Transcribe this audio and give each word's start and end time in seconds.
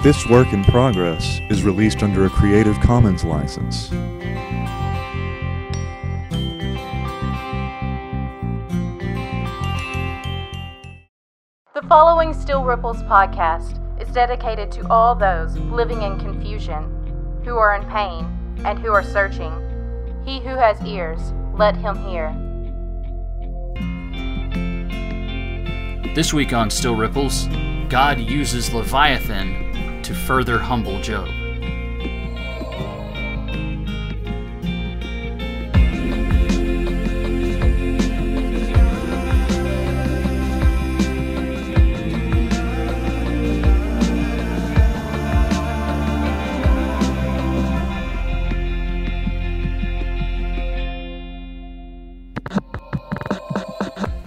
This 0.00 0.28
work 0.28 0.52
in 0.52 0.62
progress 0.62 1.40
is 1.50 1.64
released 1.64 2.04
under 2.04 2.24
a 2.24 2.30
Creative 2.30 2.78
Commons 2.78 3.24
license. 3.24 3.88
The 11.74 11.82
following 11.88 12.32
Still 12.32 12.62
Ripples 12.62 13.02
podcast 13.02 13.80
is 14.00 14.08
dedicated 14.14 14.70
to 14.70 14.86
all 14.88 15.16
those 15.16 15.56
living 15.56 16.02
in 16.02 16.20
confusion, 16.20 16.84
who 17.44 17.56
are 17.56 17.74
in 17.74 17.84
pain, 17.88 18.24
and 18.64 18.78
who 18.78 18.92
are 18.92 19.02
searching. 19.02 19.52
He 20.24 20.38
who 20.38 20.54
has 20.54 20.80
ears, 20.84 21.32
let 21.54 21.76
him 21.76 21.96
hear. 22.06 22.32
This 26.14 26.32
week 26.32 26.52
on 26.52 26.70
Still 26.70 26.94
Ripples, 26.94 27.48
God 27.88 28.20
uses 28.20 28.72
Leviathan 28.72 29.67
to 30.08 30.14
further 30.14 30.58
humble 30.58 31.02
Job. 31.02 31.28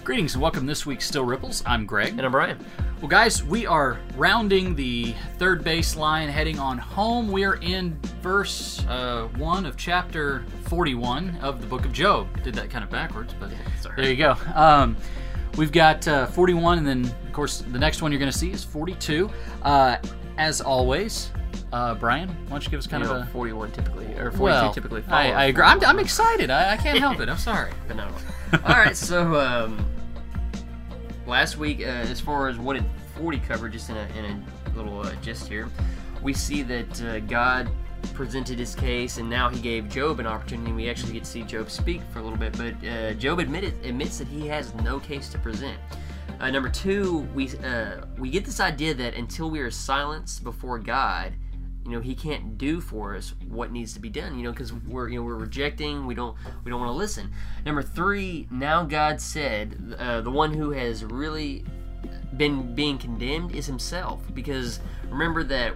Greetings 0.04 0.36
and 0.36 0.44
welcome 0.44 0.62
to 0.62 0.68
this 0.68 0.86
week's 0.86 1.08
Still 1.08 1.26
Ripples. 1.26 1.64
I'm 1.66 1.88
Greg. 1.88 2.10
And 2.10 2.22
I'm 2.22 2.32
Brian. 2.32 2.64
Well, 3.02 3.10
guys, 3.10 3.44
we 3.44 3.66
are 3.66 4.00
rounding 4.16 4.76
the 4.76 5.16
third 5.40 5.64
baseline, 5.64 6.30
heading 6.30 6.60
on 6.60 6.78
home. 6.78 7.32
We 7.32 7.44
are 7.46 7.56
in 7.56 7.98
verse 8.22 8.86
uh, 8.88 9.28
1 9.38 9.66
of 9.66 9.76
chapter 9.76 10.46
41 10.66 11.40
of 11.42 11.62
the 11.62 11.68
book 11.68 11.84
of 11.84 11.92
Job. 11.94 12.28
Did 12.44 12.54
that 12.56 12.70
kind 12.70 12.84
of 12.84 12.92
backwards, 12.92 13.34
but 13.40 13.50
Sorry. 13.82 13.96
there 14.04 14.12
you 14.12 14.18
go. 14.18 14.36
Um, 14.54 14.96
we've 15.58 15.72
got 15.72 16.08
uh, 16.08 16.28
41, 16.28 16.78
and 16.78 16.86
then, 16.88 17.06
of 17.26 17.34
course, 17.34 17.62
the 17.72 17.80
next 17.80 18.04
one 18.04 18.12
you're 18.12 18.20
going 18.20 18.32
to 18.32 18.38
see 18.38 18.52
is 18.52 18.64
42. 18.64 19.32
Uh, 19.64 19.98
as 20.38 20.62
always, 20.62 21.32
uh, 21.74 21.96
Brian, 21.96 22.30
why 22.30 22.50
don't 22.52 22.64
you 22.64 22.70
give 22.70 22.78
us 22.78 22.86
kind 22.86 23.04
You 23.04 23.10
of 23.10 23.18
know, 23.18 23.24
a. 23.24 23.32
41 23.32 23.72
typically, 23.72 24.14
or 24.14 24.30
42 24.32 24.44
Well, 24.44 24.74
typically. 24.76 25.04
I, 25.08 25.32
I 25.32 25.46
agree. 25.46 25.64
I'm, 25.64 25.84
I'm 25.84 25.98
excited. 25.98 26.52
I, 26.52 26.74
I 26.74 26.78
can't 26.78 27.00
help 27.00 27.20
it. 27.20 27.30
I'm 27.30 27.38
sorry. 27.40 27.72
But 27.88 27.98
no. 27.98 28.10
All 28.64 28.76
right, 28.76 28.96
so 28.96 29.40
um, 29.40 29.84
last 31.28 31.58
week, 31.58 31.82
uh, 31.82 31.84
as 31.84 32.20
far 32.20 32.48
as 32.48 32.58
what 32.58 32.74
did 32.74 32.86
40 33.16 33.40
cover, 33.40 33.70
just 33.70 33.90
in 33.90 33.98
a, 33.98 34.08
in 34.18 34.26
a 34.26 34.70
little 34.76 35.02
uh, 35.02 35.14
gist 35.22 35.48
here, 35.48 35.70
we 36.22 36.34
see 36.34 36.62
that 36.64 37.02
uh, 37.04 37.20
God 37.22 37.70
presented 38.14 38.58
his 38.58 38.76
case, 38.76 39.18
and 39.18 39.30
now 39.30 39.50
he 39.50 39.60
gave 39.60 39.90
Job 39.90 40.20
an 40.20 40.28
opportunity. 40.28 40.72
We 40.72 40.90
actually 40.90 41.14
get 41.14 41.24
to 41.24 41.30
see 41.30 41.44
Job 41.44 41.70
speak 41.70 42.02
for 42.12 42.20
a 42.20 42.24
little 42.24 42.38
bit, 42.38 42.58
but 42.58 42.88
uh, 42.88 43.14
Job 43.14 43.40
admitted 43.40 43.74
admits 43.86 44.18
that 44.18 44.28
he 44.28 44.48
has 44.48 44.74
no 44.76 45.00
case 45.00 45.30
to 45.30 45.38
present. 45.40 45.78
Uh, 46.40 46.50
number 46.50 46.70
two, 46.70 47.20
we 47.36 47.50
uh, 47.60 48.02
we 48.18 48.30
get 48.30 48.46
this 48.46 48.60
idea 48.60 48.94
that 48.96 49.14
until 49.14 49.50
we 49.50 49.60
are 49.60 49.70
silenced 49.70 50.44
before 50.44 50.80
God, 50.80 51.34
you 51.86 51.92
know, 51.92 52.00
He 52.00 52.16
can't 52.16 52.58
do 52.58 52.80
for 52.82 53.16
us 53.16 53.34
what 53.48 53.72
needs 53.72 53.94
to 53.94 54.00
be 54.00 54.10
done. 54.10 54.38
You 54.38 54.44
know, 54.44 54.52
because 54.52 54.74
we're 54.74 55.10
you 55.10 55.20
know 55.20 55.26
we're 55.26 55.36
rejecting, 55.36 56.06
we 56.06 56.16
don't 56.16 56.36
we 56.64 56.72
don't 56.72 56.80
want 56.80 56.90
to 56.92 56.98
listen. 56.98 57.32
Number 57.66 57.82
three, 57.82 58.48
now 58.52 58.84
God 58.84 59.20
said, 59.20 59.96
uh, 59.98 60.22
the 60.22 60.32
one 60.32 60.54
who 60.54 60.72
has 60.72 61.04
really 61.04 61.66
been 62.38 62.74
being 62.76 62.98
condemned 62.98 63.54
is 63.56 63.66
Himself, 63.66 64.22
because 64.34 64.80
remember 65.10 65.44
that 65.44 65.74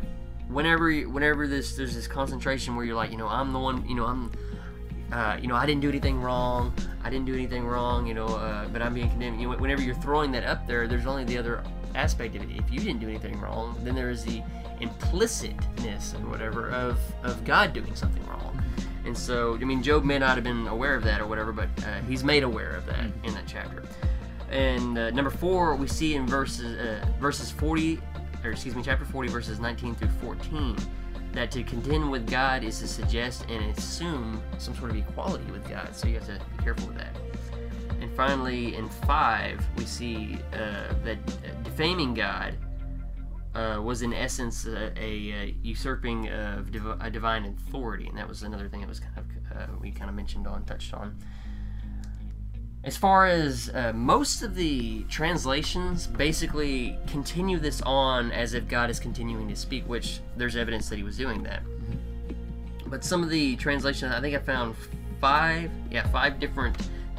whenever 0.48 0.92
whenever 0.94 1.48
this 1.48 1.76
there's 1.76 1.96
this 1.96 2.08
concentration 2.08 2.76
where 2.76 2.86
you're 2.86 2.96
like, 2.96 3.12
you 3.12 3.18
know, 3.18 3.28
I'm 3.28 3.52
the 3.52 3.60
one, 3.60 3.88
you 3.88 3.96
know, 3.96 4.06
I'm 4.06 4.32
uh, 5.12 5.38
you 5.40 5.48
know, 5.48 5.56
I 5.56 5.66
didn't 5.66 5.82
do 5.82 5.90
anything 5.90 6.20
wrong. 6.20 6.74
I 7.04 7.10
didn't 7.10 7.26
do 7.26 7.34
anything 7.34 7.66
wrong, 7.66 8.08
you 8.08 8.14
know, 8.14 8.26
uh, 8.26 8.68
but 8.70 8.82
I'm 8.82 8.94
being 8.94 9.10
condemned. 9.10 9.40
You 9.40 9.50
know, 9.50 9.58
whenever 9.58 9.82
you're 9.82 9.96
throwing 9.96 10.32
that 10.32 10.44
up 10.46 10.66
there, 10.66 10.88
there's 10.88 11.06
only 11.06 11.24
the 11.24 11.38
other 11.38 11.64
aspect 11.94 12.36
of 12.36 12.42
it. 12.44 12.50
If 12.58 12.72
you 12.72 12.80
didn't 12.80 13.00
do 13.00 13.08
anything 13.08 13.40
wrong, 13.40 13.80
then 13.84 13.96
there 13.96 14.10
is 14.10 14.26
the 14.26 14.42
implicitness 14.86 16.14
or 16.16 16.30
whatever 16.30 16.70
of, 16.70 17.00
of 17.24 17.44
God 17.44 17.74
doing 17.74 17.96
something 17.96 18.26
wrong. 18.28 18.62
And 19.06 19.16
so, 19.16 19.56
I 19.56 19.66
mean, 19.66 19.84
Job 19.84 20.04
may 20.04 20.18
not 20.18 20.36
have 20.36 20.44
been 20.44 20.68
aware 20.68 20.96
of 20.96 21.04
that 21.04 21.22
or 21.22 21.28
whatever, 21.28 21.52
but 21.52 21.70
uh, 21.86 22.02
he's 22.08 22.24
made 22.24 22.44
aware 22.44 22.72
of 22.72 22.86
that 22.88 23.06
in 23.24 23.34
that 23.34 23.46
chapter. 23.46 23.84
And 24.50 24.98
uh, 24.98 25.12
number 25.12 25.30
four, 25.30 25.76
we 25.76 25.88
see 25.88 26.16
in 26.16 26.26
verses 26.26 26.80
uh, 26.80 27.06
verses 27.20 27.52
40, 27.52 28.00
or 28.44 28.52
excuse 28.52 28.76
me, 28.76 28.82
chapter 28.84 29.06
40, 29.06 29.30
verses 29.30 29.60
19 29.60 29.96
through 29.96 30.10
14, 30.22 30.76
that 31.34 31.52
to 31.52 31.64
contend 31.64 32.10
with 32.10 32.30
God 32.30 32.64
is 32.64 32.80
to 32.80 32.88
suggest 32.88 33.46
and 33.50 33.78
assume 33.78 34.42
some 34.58 34.76
sort 34.76 34.92
of 34.92 34.98
equality 34.98 35.52
with 35.52 35.68
God. 35.70 35.96
So 35.96 36.08
you 36.08 36.16
have 36.16 36.26
to 36.28 36.40
be 36.58 36.64
careful 36.64 36.88
with 36.88 36.98
that. 36.98 37.16
And 38.02 38.12
finally, 38.16 38.76
in 38.76 38.90
five, 38.90 39.64
we 39.78 39.86
see 39.86 40.38
uh, 40.54 40.94
that 41.04 41.18
uh, 41.28 41.64
defaming 41.64 42.14
God 42.14 42.56
uh, 43.56 43.82
was 43.82 44.02
in 44.02 44.14
essence 44.14 44.66
a, 44.66 44.92
a, 45.00 45.32
a 45.32 45.56
usurping 45.64 46.30
of 46.30 46.72
div- 46.72 47.00
a 47.00 47.10
divine 47.10 47.46
authority, 47.46 48.08
and 48.08 48.18
that 48.18 48.28
was 48.28 48.44
another 48.44 48.68
thing 48.68 48.82
that 48.82 48.90
was 48.90 49.00
kind 49.00 49.18
of 49.18 49.26
uh, 49.58 49.68
we 49.80 49.92
kind 49.92 50.10
of 50.10 50.16
mentioned 50.16 50.48
on, 50.48 50.64
touched 50.66 50.94
on. 50.94 51.18
As 52.84 52.96
far 52.96 53.26
as 53.26 53.72
uh, 53.74 53.94
most 53.96 54.44
of 54.44 54.54
the 54.54 55.04
translations 55.06 56.06
basically 56.06 57.00
continue 57.08 57.58
this 57.58 57.82
on 57.82 58.32
as 58.32 58.54
if 58.54 58.68
God 58.68 58.92
is 58.92 59.00
continuing 59.00 59.48
to 59.48 59.56
speak, 59.56 59.88
which 59.88 60.20
there's 60.38 60.56
evidence 60.56 60.88
that 60.90 60.98
he 60.98 61.04
was 61.04 61.18
doing 61.18 61.42
that. 61.44 61.64
But 62.86 63.04
some 63.04 63.24
of 63.24 63.30
the 63.30 63.56
translations, 63.56 64.14
I 64.14 64.22
think 64.22 64.36
I 64.36 64.40
found 64.40 64.76
five, 65.20 65.72
yeah, 65.90 66.06
five 66.10 66.40
different 66.40 66.78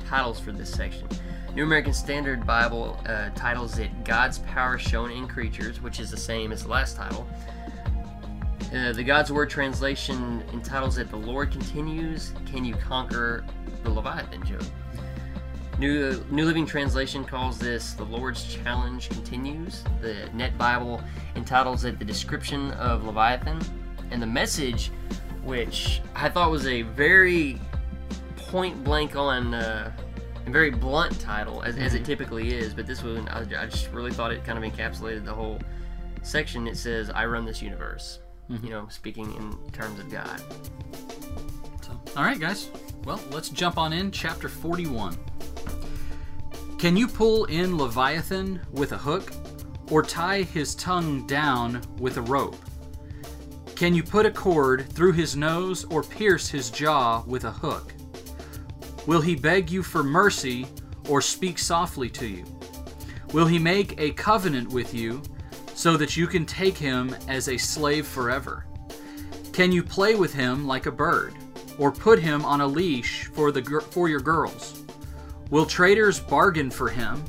titles 0.08 0.38
for 0.38 0.53
this 0.53 0.72
section. 0.72 1.08
New 1.56 1.64
American 1.64 1.94
Standard 1.94 2.46
Bible 2.46 3.00
uh, 3.08 3.30
titles 3.30 3.78
it 3.78 4.04
God's 4.04 4.40
Power 4.40 4.76
Shown 4.76 5.10
in 5.10 5.26
Creatures, 5.26 5.80
which 5.80 6.00
is 6.00 6.10
the 6.10 6.16
same 6.18 6.52
as 6.52 6.64
the 6.64 6.68
last 6.68 6.98
title. 6.98 7.26
Uh, 8.74 8.92
the 8.92 9.02
God's 9.02 9.32
Word 9.32 9.48
translation 9.48 10.44
entitles 10.52 10.98
it 10.98 11.08
The 11.08 11.16
Lord 11.16 11.50
Continues, 11.50 12.34
Can 12.44 12.62
You 12.62 12.74
Conquer 12.74 13.42
the 13.84 13.88
Leviathan, 13.88 14.44
Job? 14.44 14.62
New, 15.78 16.22
New 16.30 16.44
Living 16.44 16.66
Translation 16.66 17.24
calls 17.24 17.58
this 17.58 17.94
The 17.94 18.04
Lord's 18.04 18.44
Challenge 18.54 19.08
Continues. 19.08 19.82
The 20.02 20.28
Net 20.34 20.58
Bible 20.58 21.02
entitles 21.36 21.84
it 21.86 21.98
The 21.98 22.04
Description 22.04 22.72
of 22.72 23.04
Leviathan. 23.04 23.62
And 24.10 24.20
the 24.20 24.26
message, 24.26 24.90
which 25.42 26.02
I 26.14 26.28
thought 26.28 26.50
was 26.50 26.66
a 26.66 26.82
very 26.82 27.58
point 28.36 28.84
blank 28.84 29.16
on, 29.16 29.54
uh, 29.54 29.90
a 30.46 30.50
very 30.50 30.70
blunt 30.70 31.18
title, 31.20 31.62
as, 31.62 31.76
as 31.76 31.94
it 31.94 31.98
mm-hmm. 31.98 32.06
typically 32.06 32.54
is, 32.54 32.72
but 32.72 32.86
this 32.86 33.02
one, 33.02 33.28
I, 33.28 33.40
I 33.40 33.66
just 33.66 33.90
really 33.92 34.12
thought 34.12 34.32
it 34.32 34.44
kind 34.44 34.62
of 34.62 34.72
encapsulated 34.72 35.24
the 35.24 35.34
whole 35.34 35.58
section. 36.22 36.66
It 36.66 36.76
says, 36.76 37.10
I 37.10 37.26
run 37.26 37.44
this 37.44 37.60
universe. 37.60 38.20
Mm-hmm. 38.48 38.64
You 38.64 38.70
know, 38.70 38.86
speaking 38.88 39.34
in 39.34 39.70
terms 39.72 39.98
of 39.98 40.08
God. 40.08 40.40
So, 41.82 42.00
all 42.16 42.22
right, 42.22 42.38
guys. 42.38 42.70
Well, 43.04 43.20
let's 43.30 43.48
jump 43.48 43.76
on 43.76 43.92
in. 43.92 44.12
Chapter 44.12 44.48
41. 44.48 45.16
Can 46.78 46.96
you 46.96 47.08
pull 47.08 47.46
in 47.46 47.76
Leviathan 47.76 48.60
with 48.70 48.92
a 48.92 48.98
hook, 48.98 49.32
or 49.90 50.02
tie 50.02 50.42
his 50.42 50.76
tongue 50.76 51.26
down 51.26 51.80
with 51.98 52.18
a 52.18 52.22
rope? 52.22 52.56
Can 53.74 53.94
you 53.94 54.04
put 54.04 54.26
a 54.26 54.30
cord 54.30 54.88
through 54.92 55.12
his 55.12 55.34
nose, 55.34 55.84
or 55.86 56.04
pierce 56.04 56.48
his 56.48 56.70
jaw 56.70 57.24
with 57.26 57.44
a 57.44 57.50
hook? 57.50 57.95
Will 59.06 59.20
he 59.20 59.36
beg 59.36 59.70
you 59.70 59.82
for 59.82 60.02
mercy, 60.02 60.66
or 61.08 61.20
speak 61.20 61.58
softly 61.58 62.10
to 62.10 62.26
you? 62.26 62.44
Will 63.32 63.46
he 63.46 63.58
make 63.58 63.98
a 64.00 64.10
covenant 64.12 64.70
with 64.70 64.92
you, 64.92 65.22
so 65.74 65.97
that 65.97 66.16
you 66.16 66.26
can 66.26 66.44
take 66.44 66.76
him 66.76 67.14
as 67.28 67.48
a 67.48 67.56
slave 67.56 68.06
forever? 68.06 68.66
Can 69.53 69.70
you 69.70 69.82
play 69.82 70.14
with 70.14 70.34
him 70.34 70.66
like 70.66 70.86
a 70.86 70.92
bird, 70.92 71.34
or 71.78 71.92
put 71.92 72.18
him 72.18 72.44
on 72.44 72.60
a 72.60 72.66
leash 72.66 73.26
for 73.26 73.53
the 73.53 73.62
for 73.91 74.08
your 74.08 74.20
girls? 74.20 74.82
Will 75.50 75.66
traders 75.66 76.18
bargain 76.18 76.70
for 76.70 76.88
him, 76.88 77.22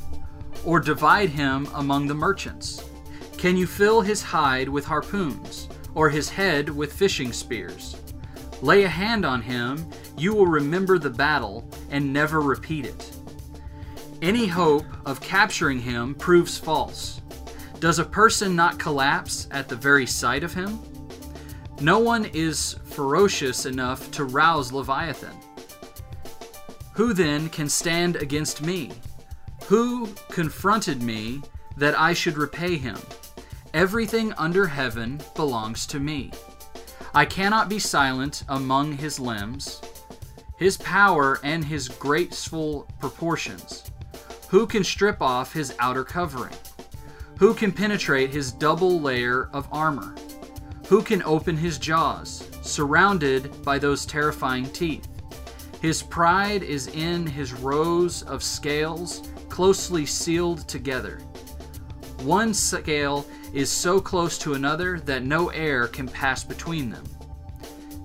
or 0.66 0.80
divide 0.80 1.30
him 1.30 1.68
among 1.76 2.08
the 2.08 2.16
merchants? 2.16 2.84
Can 3.38 3.56
you 3.56 3.68
fill 3.68 4.02
his 4.02 4.24
hide 4.24 4.68
with 4.68 4.86
harpoons, 4.86 5.68
or 5.94 6.10
his 6.10 6.30
head 6.30 6.70
with 6.70 6.92
fishing 6.92 7.32
spears? 7.32 7.96
Lay 8.64 8.84
a 8.84 8.90
hand 8.90 9.24
on 9.24 9.42
him, 9.42 9.86
you 10.18 10.34
will 10.34 10.48
remember 10.48 10.98
the 10.98 11.10
battle 11.10 11.70
and 11.92 12.12
never 12.12 12.42
repeat 12.42 12.86
it. 12.86 13.12
Any 14.22 14.48
hope 14.48 14.86
of 15.06 15.22
capturing 15.22 15.80
him 15.80 16.16
proves 16.16 16.58
false. 16.58 17.22
Does 17.80 18.00
a 18.00 18.06
person 18.06 18.56
not 18.56 18.80
collapse 18.80 19.48
at 19.52 19.70
the 19.70 19.76
very 19.76 20.08
sight 20.08 20.44
of 20.44 20.54
him? 20.54 20.80
No 21.80 22.00
one 22.00 22.26
is 22.34 22.76
ferocious 22.86 23.68
enough 23.68 24.10
to 24.12 24.26
rouse 24.26 24.72
Leviathan. 24.74 25.38
Who 26.94 27.14
then 27.14 27.50
can 27.50 27.70
stand 27.70 28.16
against 28.16 28.64
me? 28.64 28.90
Who 29.66 30.08
confronted 30.30 31.04
me 31.04 31.44
that 31.76 32.00
I 32.00 32.14
should 32.14 32.38
repay 32.38 32.78
him? 32.78 32.98
Everything 33.76 34.34
under 34.34 34.66
heaven 34.66 35.22
belongs 35.36 35.86
to 35.88 36.00
me. 36.00 36.32
I 37.14 37.26
cannot 37.26 37.70
be 37.70 37.78
silent 37.78 38.44
among 38.50 38.94
his 38.94 39.20
limbs, 39.20 39.82
his 40.58 40.78
power, 40.78 41.40
and 41.44 41.64
his 41.64 41.88
graceful 41.88 42.88
proportions. 43.00 43.92
Who 44.50 44.66
can 44.66 44.84
strip 44.84 45.22
off 45.22 45.54
his 45.54 45.74
outer 45.80 46.04
covering? 46.04 46.56
Who 47.38 47.54
can 47.54 47.72
penetrate 47.72 48.32
his 48.32 48.52
double 48.52 49.00
layer 49.00 49.50
of 49.54 49.68
armor? 49.72 50.16
Who 50.88 51.04
can 51.04 51.22
open 51.24 51.56
his 51.56 51.78
jaws, 51.78 52.48
surrounded 52.62 53.64
by 53.64 53.78
those 53.78 54.06
terrifying 54.06 54.70
teeth? 54.72 55.08
His 55.82 56.02
pride 56.02 56.64
is 56.64 56.88
in 56.88 57.28
his 57.28 57.54
rows 57.54 58.24
of 58.24 58.42
scales, 58.42 59.30
closely 59.50 60.06
sealed 60.06 60.68
together. 60.68 61.20
One 62.24 62.54
scale 62.54 63.28
is 63.54 63.70
so 63.70 64.02
close 64.02 64.40
to 64.40 64.56
another 64.56 65.00
that 65.02 65.24
no 65.24 65.50
air 65.50 65.88
can 65.88 66.08
pass 66.08 66.44
between 66.44 66.90
them. 66.90 67.04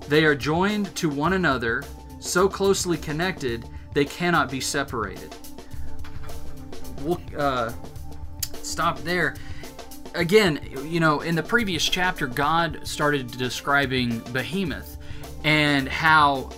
They 0.07 0.23
are 0.25 0.35
joined 0.35 0.93
to 0.97 1.09
one 1.09 1.33
another, 1.33 1.83
so 2.23 2.47
closely 2.47 2.97
connected 2.97 3.67
they 3.93 4.05
cannot 4.05 4.49
be 4.49 4.59
separated. 4.59 5.35
We'll 7.01 7.21
uh, 7.37 7.73
stop 8.53 8.99
there. 8.99 9.35
Again, 10.15 10.59
you 10.85 10.99
know, 10.99 11.21
in 11.21 11.35
the 11.35 11.43
previous 11.43 11.83
chapter, 11.83 12.27
God 12.27 12.79
started 12.83 13.29
describing 13.37 14.19
Behemoth 14.31 14.97
and 15.43 15.89
how 15.89 16.49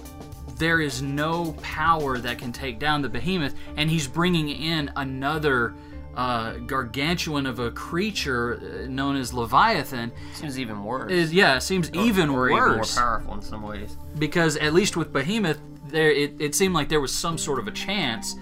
there 0.57 0.79
is 0.79 1.01
no 1.01 1.53
power 1.61 2.19
that 2.19 2.37
can 2.37 2.51
take 2.51 2.79
down 2.79 3.01
the 3.01 3.09
behemoth, 3.09 3.55
and 3.75 3.89
he's 3.89 4.07
bringing 4.07 4.49
in 4.49 4.91
another 4.95 5.73
uh, 6.15 6.53
gargantuan 6.65 7.45
of 7.45 7.59
a 7.59 7.71
creature 7.71 8.83
uh, 8.83 8.87
known 8.89 9.15
as 9.15 9.33
Leviathan. 9.33 10.11
Seems 10.33 10.57
even 10.57 10.83
worse. 10.83 11.11
Is 11.11 11.33
yeah, 11.33 11.59
seems 11.59 11.91
even 11.93 12.29
or 12.29 12.51
worse 12.51 12.61
Even 12.61 12.75
more 12.75 12.85
powerful 12.85 13.33
in 13.35 13.41
some 13.41 13.61
ways. 13.61 13.97
because 14.17 14.55
at 14.57 14.73
least 14.73 14.95
with 14.97 15.11
Behemoth, 15.11 15.59
there 15.87 16.11
it, 16.11 16.33
it 16.39 16.55
seemed 16.55 16.73
like 16.73 16.89
there 16.89 17.01
was 17.01 17.13
some 17.13 17.37
sort 17.37 17.59
of 17.59 17.67
a 17.67 17.71
chance, 17.71 18.35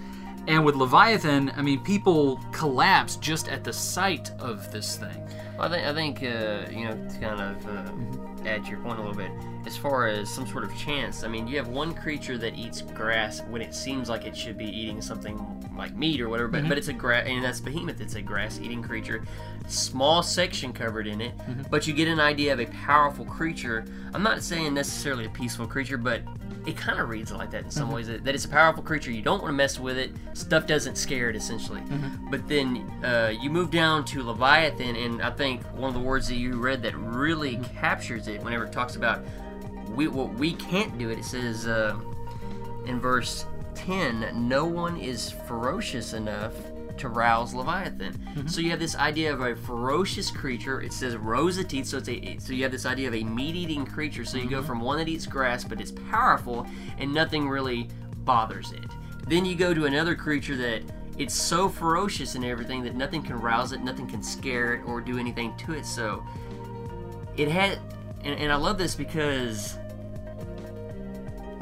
and 0.46 0.64
with 0.64 0.76
Leviathan, 0.76 1.52
I 1.56 1.62
mean, 1.62 1.80
people 1.82 2.40
collapsed 2.52 3.20
just 3.20 3.48
at 3.48 3.64
the 3.64 3.72
sight 3.72 4.30
of 4.38 4.70
this 4.72 4.96
thing. 4.96 5.20
Well, 5.58 5.72
I 5.72 5.76
think, 5.76 5.86
I 5.86 5.94
think 5.94 6.22
uh, 6.22 6.70
you 6.78 6.84
know, 6.86 7.08
to 7.08 7.18
kind 7.18 7.40
of 7.40 7.66
uh, 7.68 8.48
add 8.48 8.64
to 8.64 8.70
your 8.70 8.80
point 8.80 8.98
a 8.98 9.02
little 9.02 9.16
bit, 9.16 9.30
as 9.66 9.76
far 9.76 10.06
as 10.08 10.30
some 10.30 10.46
sort 10.46 10.64
of 10.64 10.76
chance, 10.76 11.24
I 11.24 11.28
mean, 11.28 11.46
you 11.46 11.56
have 11.56 11.68
one 11.68 11.94
creature 11.94 12.38
that 12.38 12.56
eats 12.56 12.82
grass 12.82 13.40
when 13.42 13.62
it 13.62 13.74
seems 13.74 14.08
like 14.08 14.26
it 14.26 14.36
should 14.36 14.58
be 14.58 14.66
eating 14.66 15.00
something 15.00 15.38
like 15.76 15.96
meat 15.96 16.20
or 16.20 16.28
whatever, 16.28 16.48
but, 16.48 16.60
mm-hmm. 16.60 16.68
but 16.68 16.78
it's 16.78 16.88
a 16.88 16.92
grass, 16.92 17.26
and 17.26 17.44
that's 17.44 17.60
behemoth. 17.60 18.00
It's 18.00 18.14
a 18.14 18.22
grass-eating 18.22 18.82
creature, 18.82 19.24
small 19.66 20.22
section 20.22 20.72
covered 20.72 21.06
in 21.06 21.20
it, 21.20 21.36
mm-hmm. 21.38 21.62
but 21.70 21.86
you 21.86 21.92
get 21.92 22.08
an 22.08 22.20
idea 22.20 22.52
of 22.52 22.60
a 22.60 22.66
powerful 22.66 23.24
creature. 23.24 23.84
I'm 24.12 24.22
not 24.22 24.42
saying 24.42 24.74
necessarily 24.74 25.26
a 25.26 25.30
peaceful 25.30 25.66
creature, 25.66 25.98
but 25.98 26.22
it 26.66 26.76
kind 26.76 26.98
of 26.98 27.08
reads 27.08 27.30
like 27.30 27.50
that 27.50 27.64
in 27.64 27.70
some 27.70 27.86
mm-hmm. 27.86 27.94
ways. 27.96 28.06
That, 28.06 28.24
that 28.24 28.34
it's 28.34 28.44
a 28.44 28.48
powerful 28.48 28.82
creature. 28.82 29.10
You 29.10 29.22
don't 29.22 29.42
want 29.42 29.52
to 29.52 29.56
mess 29.56 29.78
with 29.78 29.98
it. 29.98 30.12
Stuff 30.32 30.66
doesn't 30.66 30.96
scare 30.96 31.28
it 31.28 31.36
essentially. 31.36 31.82
But 32.30 32.48
then 32.48 32.78
uh, 33.04 33.34
you 33.38 33.50
move 33.50 33.70
down 33.70 34.04
to 34.06 34.22
Leviathan, 34.22 34.96
and 34.96 35.22
I 35.22 35.30
think 35.30 35.62
one 35.74 35.88
of 35.88 35.94
the 35.94 36.00
words 36.00 36.28
that 36.28 36.36
you 36.36 36.54
read 36.54 36.82
that 36.82 36.96
really 36.96 37.58
captures 37.78 38.28
it 38.28 38.42
whenever 38.42 38.64
it 38.64 38.72
talks 38.72 38.96
about 38.96 39.24
we 39.94 40.08
what 40.08 40.34
we 40.34 40.54
can't 40.54 40.96
do 40.98 41.10
it. 41.10 41.18
It 41.18 41.24
says 41.24 41.66
uh, 41.66 41.96
in 42.86 43.00
verse 43.00 43.46
10, 43.74 44.48
no 44.48 44.64
one 44.64 44.96
is 44.96 45.30
ferocious 45.30 46.12
enough 46.12 46.54
to 46.98 47.08
rouse 47.08 47.54
Leviathan. 47.54 48.48
So 48.48 48.60
you 48.60 48.70
have 48.70 48.78
this 48.78 48.96
idea 48.96 49.32
of 49.32 49.40
a 49.40 49.56
ferocious 49.56 50.30
creature. 50.30 50.80
It 50.80 50.92
says 50.92 51.16
rows 51.16 51.58
of 51.58 51.68
teeth, 51.68 51.86
so 51.86 51.98
it's 51.98 52.08
a 52.08 52.38
so 52.38 52.52
you 52.52 52.62
have 52.62 52.72
this 52.72 52.86
idea 52.86 53.08
of 53.08 53.14
a 53.14 53.24
meat-eating 53.24 53.86
creature. 53.86 54.24
So 54.24 54.38
you 54.38 54.48
go 54.48 54.62
from 54.62 54.80
one 54.80 54.98
that 54.98 55.08
eats 55.08 55.26
grass 55.26 55.64
but 55.64 55.80
it's 55.80 55.92
powerful 56.10 56.66
and 56.98 57.12
nothing 57.12 57.48
really 57.48 57.88
bothers 58.18 58.72
it. 58.72 58.84
Then 59.26 59.44
you 59.44 59.56
go 59.56 59.74
to 59.74 59.86
another 59.86 60.14
creature 60.14 60.56
that 60.56 60.82
it's 61.18 61.34
so 61.34 61.68
ferocious 61.68 62.34
and 62.34 62.44
everything 62.44 62.82
that 62.82 62.94
nothing 62.94 63.22
can 63.22 63.40
rouse 63.40 63.72
it, 63.72 63.80
nothing 63.80 64.06
can 64.06 64.22
scare 64.22 64.74
it 64.74 64.82
or 64.86 65.00
do 65.00 65.18
anything 65.18 65.56
to 65.58 65.72
it. 65.72 65.86
So 65.86 66.24
it 67.36 67.48
had, 67.48 67.78
and, 68.22 68.38
and 68.38 68.52
I 68.52 68.56
love 68.56 68.78
this 68.78 68.94
because 68.94 69.78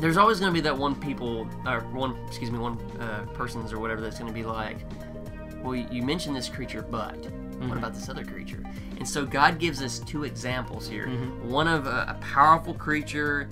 there's 0.03 0.19
always 0.19 0.41
going 0.41 0.51
to 0.51 0.55
be 0.55 0.61
that 0.61 0.77
one 0.77 0.95
people 0.95 1.49
or 1.67 1.81
one 1.93 2.17
excuse 2.27 2.51
me 2.51 2.59
one 2.59 2.79
uh, 3.01 3.25
persons 3.33 3.73
or 3.73 3.79
whatever 3.79 4.01
that's 4.01 4.19
going 4.19 4.29
to 4.29 4.35
be 4.35 4.45
like 4.45 4.79
well 5.63 5.75
you 5.75 6.03
mentioned 6.03 6.37
this 6.37 6.49
creature 6.49 6.83
but 6.83 7.17
what 7.69 7.79
about 7.79 7.95
this 7.95 8.09
other 8.09 8.25
creature? 8.25 8.63
And 8.99 9.09
so 9.09 9.25
god 9.25 9.59
gives 9.59 9.83
us 9.83 10.01
two 10.01 10.25
examples 10.25 10.89
here. 10.89 11.07
One 11.43 11.69
of 11.69 11.87
a, 11.87 12.07
a 12.09 12.19
powerful 12.21 12.75
creature 12.75 13.49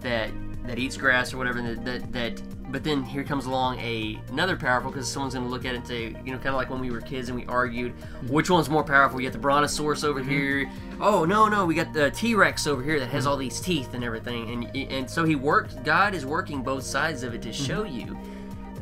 that 0.00 0.30
that 0.64 0.78
eats 0.78 0.96
grass 0.96 1.32
or 1.32 1.38
whatever 1.38 1.62
that 1.62 1.84
that, 1.84 2.12
that 2.12 2.42
but 2.72 2.82
then 2.82 3.04
here 3.04 3.22
comes 3.22 3.44
along 3.44 3.78
a 3.78 4.18
another 4.30 4.56
powerful 4.56 4.90
because 4.90 5.08
someone's 5.08 5.34
going 5.34 5.46
to 5.46 5.50
look 5.50 5.66
at 5.66 5.74
it 5.74 5.78
and 5.78 5.86
say 5.86 6.04
you 6.24 6.32
know 6.32 6.38
kind 6.38 6.48
of 6.48 6.54
like 6.54 6.70
when 6.70 6.80
we 6.80 6.90
were 6.90 7.02
kids 7.02 7.28
and 7.28 7.38
we 7.38 7.44
argued 7.46 7.94
mm-hmm. 7.94 8.28
which 8.28 8.50
one's 8.50 8.70
more 8.70 8.82
powerful? 8.82 9.20
You 9.20 9.28
got 9.28 9.34
the 9.34 9.38
brontosaurus 9.38 10.02
over 10.02 10.20
mm-hmm. 10.20 10.30
here. 10.30 10.70
Oh 10.98 11.24
no 11.24 11.48
no 11.48 11.66
we 11.66 11.74
got 11.74 11.92
the 11.92 12.10
t-rex 12.10 12.66
over 12.66 12.82
here 12.82 12.98
that 12.98 13.10
has 13.10 13.26
all 13.26 13.36
these 13.36 13.60
teeth 13.60 13.92
and 13.94 14.02
everything. 14.02 14.50
And 14.50 14.76
and 14.90 15.08
so 15.08 15.24
he 15.24 15.36
worked 15.36 15.84
god 15.84 16.14
is 16.14 16.24
working 16.24 16.62
both 16.62 16.82
sides 16.82 17.22
of 17.22 17.34
it 17.34 17.42
to 17.42 17.50
mm-hmm. 17.50 17.64
show 17.64 17.84
you 17.84 18.18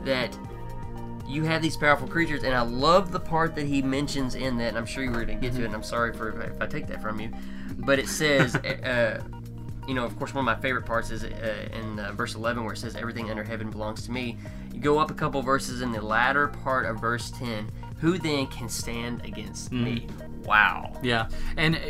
that 0.05 0.39
you 1.27 1.45
have 1.45 1.61
these 1.61 1.77
powerful 1.77 2.09
creatures. 2.09 2.45
And 2.45 2.55
i 2.55 2.63
love 2.63 3.11
the 3.11 3.21
part 3.21 3.57
that 3.57 3.67
he 3.67 3.83
mentions 3.83 4.37
in 4.37 4.57
that 4.59 4.69
and 4.69 4.79
i'm 4.79 4.87
sure 4.87 5.03
you 5.03 5.11
were 5.11 5.25
going 5.25 5.39
to 5.39 5.47
get 5.47 5.53
to 5.55 5.63
it 5.63 5.67
and 5.67 5.75
i'm 5.75 5.83
sorry 5.83 6.13
for 6.13 6.29
if 6.31 6.37
I, 6.37 6.55
if 6.55 6.63
I 6.63 6.67
take 6.67 6.87
that 6.87 7.03
from 7.03 7.21
you 7.21 7.31
but 7.79 7.99
it 7.99 8.09
says 8.09 8.55
uh, 8.85 9.23
you 9.91 9.97
know, 9.97 10.05
of 10.05 10.17
course, 10.17 10.33
one 10.33 10.43
of 10.43 10.47
my 10.47 10.55
favorite 10.63 10.87
parts 10.87 11.11
is 11.11 11.25
uh, 11.25 11.69
in 11.73 11.99
uh, 11.99 12.13
verse 12.13 12.37
11 12.37 12.63
where 12.63 12.75
it 12.75 12.77
says, 12.77 12.95
Everything 12.95 13.29
under 13.29 13.43
heaven 13.43 13.71
belongs 13.71 14.05
to 14.07 14.13
me. 14.13 14.39
You 14.73 14.81
go 14.81 15.01
up 15.01 15.11
a 15.11 15.15
couple 15.15 15.43
verses 15.43 15.81
in 15.81 15.91
the 15.91 16.01
latter 16.01 16.47
part 16.47 16.87
of 16.87 17.01
verse 17.01 17.33
10. 17.33 17.69
Who 17.99 18.17
then 18.17 18.47
can 18.47 18.69
stand 18.69 19.25
against 19.25 19.73
me? 19.73 20.07
Wow. 20.45 20.93
Yeah, 21.03 21.29
and 21.57 21.75
uh, 21.75 21.81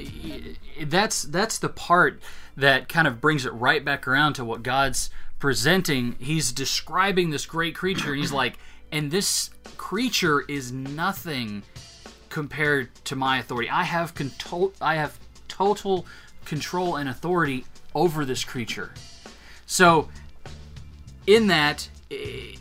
that's 0.87 1.25
that's 1.25 1.59
the 1.59 1.69
part 1.69 2.23
that 2.57 2.89
kind 2.89 3.07
of 3.07 3.21
brings 3.21 3.45
it 3.45 3.53
right 3.53 3.85
back 3.85 4.09
around 4.09 4.33
to 4.35 4.47
what 4.47 4.63
God's 4.63 5.11
presenting. 5.39 6.17
He's 6.19 6.53
describing 6.53 7.29
this 7.29 7.45
great 7.45 7.75
creature, 7.75 8.13
and 8.13 8.21
he's 8.21 8.33
like, 8.33 8.59
and 8.91 9.11
this 9.11 9.51
creature 9.77 10.41
is 10.49 10.73
nothing 10.73 11.65
compared 12.31 12.95
to 13.05 13.15
my 13.15 13.41
authority. 13.41 13.69
I 13.69 13.83
have 13.83 14.15
control. 14.15 14.73
I 14.81 14.95
have 14.95 15.19
total 15.49 16.07
control 16.47 16.97
and 16.97 17.07
authority 17.07 17.67
over 17.95 18.25
this 18.25 18.45
creature. 18.45 18.93
So, 19.67 20.09
in 21.27 21.47
that, 21.49 21.89
eh, 22.11 22.57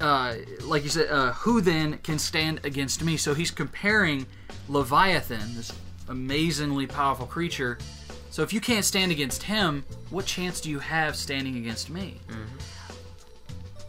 uh, 0.00 0.34
like 0.62 0.82
you 0.82 0.88
said, 0.88 1.08
uh, 1.10 1.32
who 1.32 1.60
then 1.60 1.98
can 1.98 2.18
stand 2.18 2.60
against 2.64 3.02
me? 3.02 3.16
So 3.16 3.34
he's 3.34 3.50
comparing 3.50 4.26
Leviathan, 4.68 5.54
this 5.56 5.72
amazingly 6.08 6.86
powerful 6.86 7.26
creature. 7.26 7.78
So 8.30 8.42
if 8.42 8.52
you 8.52 8.60
can't 8.60 8.84
stand 8.84 9.12
against 9.12 9.44
him, 9.44 9.84
what 10.10 10.26
chance 10.26 10.60
do 10.60 10.70
you 10.70 10.78
have 10.80 11.16
standing 11.16 11.56
against 11.56 11.88
me? 11.88 12.20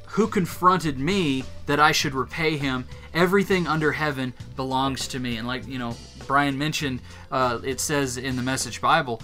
Who 0.09 0.27
confronted 0.27 0.97
me 0.97 1.43
that 1.65 1.79
I 1.79 1.91
should 1.91 2.13
repay 2.13 2.55
him? 2.55 2.85
Everything 3.13 3.67
under 3.67 3.91
heaven 3.91 4.33
belongs 4.55 5.07
to 5.09 5.19
me. 5.19 5.37
And 5.37 5.47
like 5.47 5.67
you 5.67 5.77
know, 5.77 5.97
Brian 6.27 6.57
mentioned, 6.57 7.01
uh, 7.31 7.59
it 7.63 7.81
says 7.81 8.17
in 8.17 8.37
the 8.37 8.41
Message 8.41 8.79
Bible, 8.79 9.21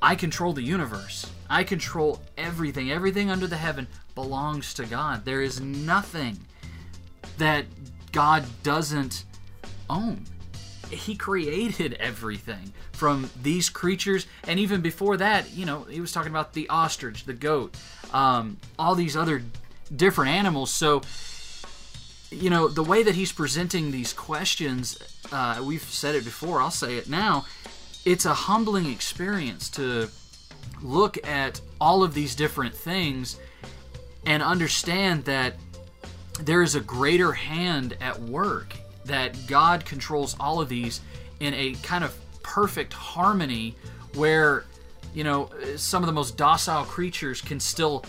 I 0.00 0.14
control 0.14 0.52
the 0.52 0.62
universe. 0.62 1.26
I 1.50 1.64
control 1.64 2.20
everything. 2.36 2.90
Everything 2.90 3.30
under 3.30 3.46
the 3.46 3.56
heaven 3.56 3.86
belongs 4.14 4.74
to 4.74 4.86
God. 4.86 5.24
There 5.24 5.42
is 5.42 5.60
nothing 5.60 6.38
that 7.38 7.64
God 8.12 8.44
doesn't 8.62 9.24
own. 9.90 10.24
He 10.90 11.16
created 11.16 11.94
everything 11.94 12.72
from 12.92 13.30
these 13.42 13.68
creatures, 13.68 14.26
and 14.44 14.58
even 14.58 14.80
before 14.80 15.16
that, 15.18 15.50
you 15.52 15.66
know, 15.66 15.82
he 15.82 16.00
was 16.00 16.12
talking 16.12 16.30
about 16.30 16.52
the 16.52 16.68
ostrich, 16.68 17.24
the 17.24 17.34
goat, 17.34 17.76
um, 18.12 18.56
all 18.78 18.94
these 18.94 19.16
other 19.16 19.42
different 19.94 20.30
animals. 20.30 20.70
So, 20.70 21.02
you 22.30 22.50
know, 22.50 22.68
the 22.68 22.82
way 22.82 23.02
that 23.02 23.14
he's 23.14 23.32
presenting 23.32 23.90
these 23.90 24.12
questions, 24.12 24.98
uh, 25.30 25.62
we've 25.62 25.82
said 25.82 26.14
it 26.14 26.24
before, 26.24 26.60
I'll 26.60 26.70
say 26.70 26.96
it 26.96 27.08
now. 27.08 27.44
It's 28.04 28.24
a 28.24 28.34
humbling 28.34 28.86
experience 28.86 29.68
to 29.70 30.08
look 30.82 31.18
at 31.26 31.60
all 31.80 32.02
of 32.02 32.14
these 32.14 32.34
different 32.34 32.74
things 32.74 33.38
and 34.24 34.42
understand 34.42 35.24
that 35.24 35.54
there 36.40 36.62
is 36.62 36.74
a 36.74 36.80
greater 36.80 37.32
hand 37.32 37.96
at 38.00 38.20
work, 38.20 38.76
that 39.04 39.46
God 39.46 39.84
controls 39.84 40.36
all 40.38 40.60
of 40.60 40.68
these 40.68 41.00
in 41.40 41.54
a 41.54 41.74
kind 41.82 42.04
of 42.04 42.14
perfect 42.42 42.92
harmony 42.92 43.74
where, 44.14 44.64
you 45.14 45.24
know, 45.24 45.50
some 45.76 46.02
of 46.02 46.06
the 46.06 46.12
most 46.12 46.36
docile 46.36 46.84
creatures 46.84 47.40
can 47.40 47.60
still 47.60 48.04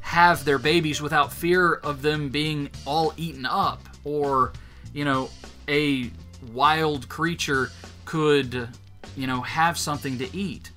have 0.00 0.44
their 0.44 0.58
babies 0.58 1.00
without 1.00 1.32
fear 1.32 1.74
of 1.74 2.02
them 2.02 2.28
being 2.28 2.70
all 2.84 3.12
eaten 3.16 3.46
up. 3.46 3.80
Or, 4.04 4.52
you 4.92 5.04
know, 5.04 5.30
a 5.68 6.10
wild 6.52 7.08
creature 7.08 7.70
could, 8.04 8.68
you 9.18 9.26
know, 9.26 9.40
have 9.42 9.76
something 9.76 10.18
to 10.18 10.36
eat. 10.36 10.70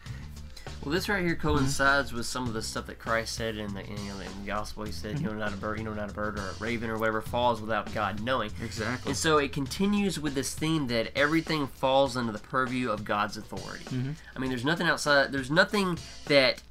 Well, 0.84 0.92
this 0.92 1.08
right 1.08 1.24
here 1.24 1.36
mm-hmm. 1.36 1.48
coincides 1.48 2.12
with 2.12 2.26
some 2.26 2.48
of 2.48 2.54
the 2.54 2.62
stuff 2.62 2.88
that 2.88 2.98
Christ 2.98 3.36
said 3.36 3.56
in 3.56 3.72
the, 3.74 3.82
in, 3.82 3.98
you 4.04 4.14
know, 4.14 4.20
in 4.20 4.42
the 4.42 4.48
gospel. 4.48 4.84
He 4.84 4.92
said, 4.92 5.20
"You 5.20 5.26
know, 5.26 5.30
mm-hmm. 5.32 5.40
not 5.40 5.54
a 5.54 5.58
bird, 5.58 5.78
you 5.78 5.84
know, 5.84 5.94
not 5.94 6.10
a 6.10 6.14
bird 6.14 6.40
or 6.40 6.48
a 6.48 6.54
raven 6.60 6.90
or 6.90 6.98
whatever 6.98 7.22
falls 7.22 7.62
without 7.62 7.94
God 7.94 8.22
knowing." 8.24 8.52
Exactly. 8.64 9.12
And 9.12 9.18
so 9.18 9.38
it 9.38 9.54
continues 9.54 10.20
with 10.20 10.34
this 10.34 10.56
theme 10.56 10.88
that 10.88 11.16
everything 11.16 11.68
falls 11.68 12.18
under 12.18 12.32
the 12.32 12.40
purview 12.40 12.90
of 12.90 13.06
God's 13.06 13.38
authority. 13.38 13.86
Mm-hmm. 13.86 14.12
I 14.36 14.40
mean, 14.40 14.50
there's 14.50 14.66
nothing 14.66 14.88
outside. 14.88 15.32
There's 15.32 15.52
nothing 15.52 16.00
that 16.26 16.64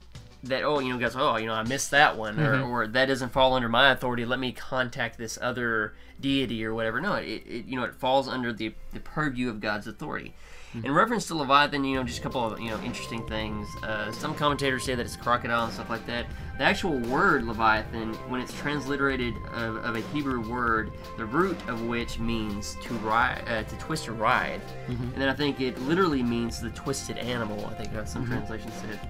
that 0.42 0.64
oh, 0.64 0.80
you 0.80 0.92
know, 0.92 0.98
guys, 0.98 1.14
oh, 1.14 1.36
you 1.36 1.46
know, 1.46 1.54
I 1.54 1.62
missed 1.62 1.92
that 1.92 2.16
one, 2.16 2.40
or, 2.40 2.62
or 2.62 2.86
that 2.88 3.06
doesn't 3.06 3.30
fall 3.30 3.52
under 3.54 3.68
my 3.68 3.92
authority. 3.92 4.24
Let 4.24 4.40
me 4.40 4.50
contact 4.50 5.18
this 5.18 5.38
other 5.40 5.94
deity 6.20 6.64
or 6.64 6.74
whatever. 6.74 7.00
No, 7.00 7.14
it, 7.14 7.44
it 7.46 7.66
you 7.66 7.76
know, 7.76 7.84
it 7.84 7.94
falls 7.94 8.26
under 8.26 8.52
the 8.52 8.74
the 8.92 9.00
purview 9.00 9.48
of 9.48 9.60
God's 9.60 9.86
authority. 9.86 10.34
In 10.72 10.92
reference 10.92 11.26
to 11.26 11.34
Leviathan, 11.34 11.84
you 11.84 11.96
know, 11.96 12.04
just 12.04 12.20
a 12.20 12.22
couple 12.22 12.44
of 12.44 12.60
you 12.60 12.70
know 12.70 12.80
interesting 12.82 13.26
things. 13.26 13.68
Uh, 13.82 14.12
some 14.12 14.34
commentators 14.34 14.84
say 14.84 14.94
that 14.94 15.04
it's 15.04 15.16
a 15.16 15.18
crocodile 15.18 15.64
and 15.64 15.72
stuff 15.72 15.90
like 15.90 16.06
that. 16.06 16.26
The 16.58 16.64
actual 16.64 16.96
word 16.98 17.44
Leviathan, 17.44 18.14
when 18.28 18.40
it's 18.40 18.52
transliterated 18.52 19.34
of, 19.52 19.76
of 19.78 19.96
a 19.96 20.00
Hebrew 20.12 20.48
word, 20.48 20.92
the 21.16 21.24
root 21.24 21.56
of 21.68 21.86
which 21.86 22.20
means 22.20 22.76
to 22.82 22.94
ride, 22.94 23.42
uh, 23.48 23.64
to 23.64 23.76
twist 23.78 24.08
or 24.08 24.12
ride, 24.12 24.60
and 24.86 25.14
then 25.16 25.28
I 25.28 25.34
think 25.34 25.60
it 25.60 25.76
literally 25.82 26.22
means 26.22 26.60
the 26.60 26.70
twisted 26.70 27.18
animal. 27.18 27.66
I 27.66 27.74
think 27.74 27.94
uh, 27.94 28.04
some 28.04 28.24
translations 28.26 28.74
said. 28.74 29.00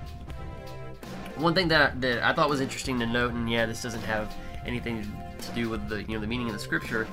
One 1.37 1.55
thing 1.55 1.69
that 1.69 1.93
I, 1.93 1.95
that 1.97 2.23
I 2.23 2.33
thought 2.33 2.49
was 2.49 2.63
interesting 2.63 2.99
to 3.01 3.07
note, 3.07 3.33
and 3.33 3.51
yeah, 3.51 3.67
this 3.67 3.83
doesn't 3.83 4.03
have 4.03 4.35
anything 4.65 5.07
to 5.39 5.53
do 5.53 5.69
with 5.69 5.89
the 5.91 6.03
you 6.05 6.15
know 6.15 6.21
the 6.21 6.27
meaning 6.27 6.47
of 6.47 6.55
the 6.55 6.59
scripture, 6.59 7.07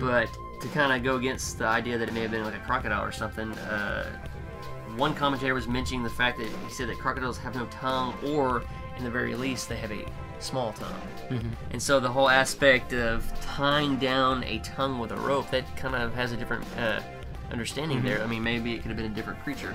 but 0.00 0.28
to 0.62 0.68
kind 0.68 0.92
of 0.92 1.02
go 1.02 1.16
against 1.16 1.58
the 1.58 1.66
idea 1.66 1.98
that 1.98 2.08
it 2.08 2.12
may 2.12 2.20
have 2.20 2.30
been 2.30 2.44
like 2.44 2.54
a 2.54 2.60
crocodile 2.60 3.04
or 3.04 3.12
something. 3.12 3.52
Uh, 3.52 4.04
one 4.96 5.14
commentator 5.14 5.54
was 5.54 5.66
mentioning 5.66 6.02
the 6.02 6.10
fact 6.10 6.38
that 6.38 6.46
he 6.46 6.70
said 6.72 6.88
that 6.88 6.98
crocodiles 6.98 7.38
have 7.38 7.54
no 7.54 7.66
tongue, 7.66 8.14
or 8.26 8.62
in 8.96 9.04
the 9.04 9.10
very 9.10 9.34
least, 9.34 9.68
they 9.68 9.76
have 9.76 9.90
a 9.90 10.04
small 10.38 10.72
tongue. 10.72 11.00
And 11.70 11.82
so 11.82 11.98
the 12.00 12.10
whole 12.10 12.28
aspect 12.28 12.92
of 12.92 13.30
tying 13.40 13.96
down 13.96 14.44
a 14.44 14.58
tongue 14.58 14.98
with 14.98 15.12
a 15.12 15.16
rope 15.16 15.50
that 15.50 15.64
kind 15.76 15.94
of 15.94 16.14
has 16.14 16.32
a 16.32 16.36
different 16.36 16.64
uh, 16.78 17.00
understanding 17.50 18.02
there. 18.02 18.22
I 18.22 18.26
mean, 18.26 18.42
maybe 18.42 18.74
it 18.74 18.82
could 18.82 18.88
have 18.88 18.96
been 18.96 19.10
a 19.10 19.14
different 19.14 19.42
creature. 19.42 19.74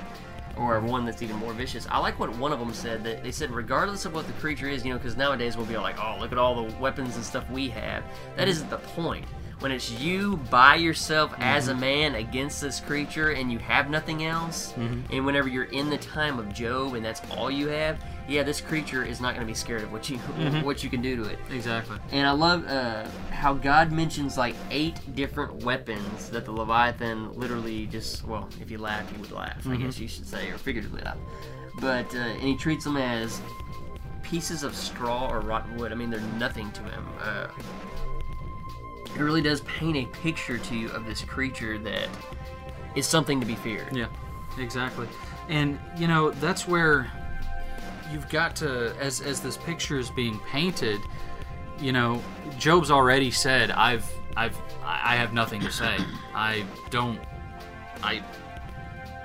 Or 0.56 0.80
one 0.80 1.06
that's 1.06 1.22
even 1.22 1.36
more 1.36 1.54
vicious. 1.54 1.88
I 1.90 2.00
like 2.00 2.20
what 2.20 2.36
one 2.38 2.52
of 2.52 2.60
them 2.60 2.74
said. 2.74 3.04
That 3.04 3.24
they 3.24 3.32
said, 3.32 3.52
regardless 3.52 4.06
of 4.06 4.14
what 4.16 4.26
the 4.26 4.34
creature 4.34 4.68
is, 4.68 4.84
you 4.84 4.92
know, 4.92 4.98
because 4.98 5.16
nowadays 5.16 5.56
we'll 5.56 5.68
be 5.68 5.78
like, 5.78 6.00
oh, 6.04 6.18
look 6.20 6.32
at 6.32 6.40
all 6.40 6.66
the 6.66 6.76
weapons 6.78 7.16
and 7.16 7.24
stuff 7.24 7.48
we 7.52 7.70
have. 7.70 8.04
That 8.36 8.48
isn't 8.48 8.68
the 8.72 8.78
point. 8.78 9.26
When 9.60 9.72
it's 9.72 9.90
you 9.90 10.38
by 10.52 10.76
yourself 10.76 11.34
as 11.40 11.68
a 11.68 11.74
man 11.76 12.14
against 12.14 12.62
this 12.62 12.80
creature 12.80 13.32
and 13.32 13.52
you 13.52 13.58
have 13.58 13.90
nothing 13.90 14.24
else, 14.24 14.74
and 15.12 15.26
whenever 15.26 15.48
you're 15.48 15.64
in 15.66 15.90
the 15.90 15.98
time 15.98 16.38
of 16.38 16.54
Job 16.54 16.94
and 16.94 17.04
that's 17.04 17.22
all 17.32 17.50
you 17.50 17.68
have, 17.70 18.00
yeah, 18.30 18.44
this 18.44 18.62
creature 18.62 19.04
is 19.04 19.20
not 19.20 19.34
going 19.34 19.46
to 19.46 19.50
be 19.50 19.56
scared 19.56 19.82
of 19.82 19.92
what 19.92 20.10
you 20.10 20.18
what 20.64 20.84
you 20.84 20.90
can 20.92 21.02
do 21.02 21.16
to 21.16 21.24
it. 21.30 21.40
Exactly. 21.50 21.98
And 22.12 22.28
I 22.28 22.32
love 22.32 22.68
uh, 22.68 23.08
how 23.32 23.54
God 23.54 23.92
mentions 23.92 24.38
like 24.38 24.54
eight 24.70 25.00
different 25.16 25.64
weapons 25.64 26.30
that 26.30 26.46
the 26.46 26.52
Leviathan 26.52 27.34
literally 27.34 27.88
just, 27.88 28.26
well, 28.28 28.48
if 28.62 28.70
you 28.70 28.78
laugh, 28.78 29.12
you 29.12 29.20
would 29.22 29.32
laugh, 29.32 29.66
I 29.68 29.76
guess 29.78 29.98
you 29.98 30.08
should 30.08 30.28
say, 30.28 30.52
or 30.52 30.58
figuratively 30.60 31.02
laugh. 31.02 31.18
But, 31.80 32.14
uh, 32.14 32.20
and 32.20 32.42
he 32.42 32.58
treats 32.58 32.84
them 32.84 32.98
as 32.98 33.42
pieces 34.24 34.64
of 34.64 34.76
straw 34.76 35.30
or 35.32 35.40
rotten 35.40 35.78
wood. 35.78 35.92
I 35.92 35.96
mean, 35.96 36.10
they're 36.10 36.20
nothing 36.38 36.72
to 36.72 36.82
him. 36.84 37.06
Uh, 37.22 37.48
it 39.16 39.22
really 39.22 39.42
does 39.42 39.62
paint 39.62 39.98
a 39.98 40.06
picture 40.18 40.58
to 40.58 40.76
you 40.76 40.90
of 40.90 41.06
this 41.06 41.24
creature 41.24 41.78
that 41.80 42.10
is 42.96 43.06
something 43.06 43.40
to 43.40 43.46
be 43.46 43.56
feared. 43.56 43.96
Yeah, 43.96 44.08
exactly. 44.58 45.08
And 45.50 45.80
you 45.98 46.08
know 46.08 46.32
that's 46.32 46.68
where 46.68 47.12
you've 48.12 48.30
got 48.30 48.56
to, 48.58 48.96
as 49.00 49.22
as 49.22 49.42
this 49.42 49.58
picture 49.58 49.98
is 49.98 50.10
being 50.10 50.40
painted, 50.40 51.02
you 51.80 51.92
know, 51.92 52.22
Job's 52.58 52.92
already 52.92 53.32
said, 53.32 53.72
"I've, 53.72 54.10
I've, 54.36 54.58
I 54.84 55.16
have 55.16 55.34
nothing 55.34 55.62
to 55.62 55.72
say. 55.72 55.98
I 56.34 56.66
don't, 56.90 57.20
I," 58.04 58.24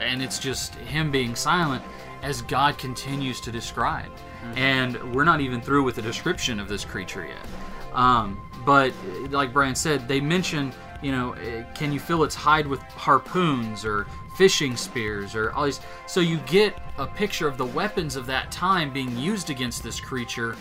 and 0.01 0.23
it's 0.23 0.39
just 0.39 0.75
him 0.75 1.11
being 1.11 1.35
silent 1.35 1.83
as 2.23 2.43
God 2.43 2.79
continues 2.79 3.41
to 3.41 3.51
describe. 3.51 4.11
And 4.57 5.15
we're 5.15 5.25
not 5.25 5.41
even 5.41 5.61
through 5.61 5.85
with 5.85 5.97
the 5.97 6.03
description 6.03 6.59
of 6.59 6.69
this 6.69 6.85
creature 6.85 7.27
yet. 7.27 7.47
Um, 7.95 8.41
but 8.65 8.93
like 9.31 9.53
Brian 9.53 9.75
said, 9.75 10.07
they 10.09 10.21
mention, 10.21 10.73
you 11.03 11.13
know, 11.13 11.33
eh, 11.33 11.65
can 11.75 11.93
you 11.93 12.01
fill 12.01 12.25
its 12.25 12.35
hide 12.35 12.67
with 12.67 12.81
harpoons 12.81 13.85
or 13.85 14.07
fishing 14.37 14.77
spears 14.77 15.35
or 15.35 15.53
all 15.53 15.65
these? 15.65 15.81
So 16.07 16.21
you 16.21 16.39
get 16.47 16.81
a 16.99 17.07
picture 17.07 17.49
of 17.49 17.59
the 17.59 17.67
weapons 17.67 18.17
of 18.17 18.27
that 18.27 18.51
time 18.51 18.93
being 18.93 19.17
used 19.17 19.51
against 19.51 19.83
this 19.83 20.01
creature, 20.01 20.57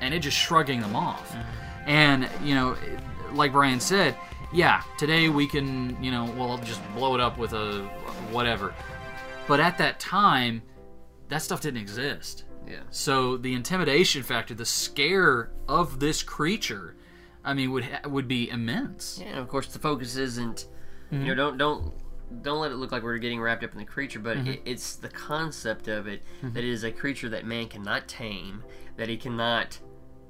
and 0.00 0.14
it 0.14 0.20
just 0.20 0.36
shrugging 0.36 0.80
them 0.80 0.96
off. 0.96 1.34
And 1.86 2.28
you 2.42 2.54
know, 2.54 2.76
like 3.32 3.52
Brian 3.52 3.80
said, 3.80 4.16
yeah, 4.52 4.82
today 4.96 5.28
we 5.28 5.46
can, 5.46 6.02
you 6.02 6.10
know, 6.10 6.32
well, 6.36 6.58
just 6.58 6.80
blow 6.94 7.14
it 7.14 7.20
up 7.20 7.38
with 7.38 7.52
a 7.52 7.82
whatever. 8.30 8.74
But 9.46 9.60
at 9.60 9.76
that 9.78 10.00
time, 10.00 10.62
that 11.28 11.42
stuff 11.42 11.60
didn't 11.60 11.80
exist. 11.80 12.44
Yeah. 12.66 12.80
So 12.90 13.36
the 13.36 13.52
intimidation 13.54 14.22
factor, 14.22 14.54
the 14.54 14.64
scare 14.64 15.50
of 15.68 16.00
this 16.00 16.22
creature, 16.22 16.96
I 17.44 17.54
mean, 17.54 17.70
would 17.72 17.84
ha- 17.84 18.08
would 18.08 18.28
be 18.28 18.48
immense. 18.48 19.20
Yeah, 19.22 19.38
of 19.38 19.48
course 19.48 19.66
the 19.68 19.78
focus 19.78 20.16
isn't 20.16 20.66
you 21.10 21.18
know 21.18 21.24
mm-hmm. 21.26 21.36
don't 21.36 21.58
don't 21.58 21.92
don't 22.42 22.60
let 22.60 22.72
it 22.72 22.76
look 22.76 22.90
like 22.90 23.02
we're 23.02 23.18
getting 23.18 23.40
wrapped 23.40 23.62
up 23.62 23.72
in 23.72 23.78
the 23.78 23.84
creature, 23.84 24.18
but 24.18 24.38
mm-hmm. 24.38 24.52
it, 24.52 24.62
it's 24.64 24.96
the 24.96 25.08
concept 25.08 25.88
of 25.88 26.06
it 26.06 26.22
mm-hmm. 26.38 26.54
that 26.54 26.64
it 26.64 26.70
is 26.70 26.84
a 26.84 26.90
creature 26.90 27.28
that 27.28 27.44
man 27.44 27.68
cannot 27.68 28.08
tame, 28.08 28.64
that 28.96 29.08
he 29.08 29.16
cannot 29.16 29.78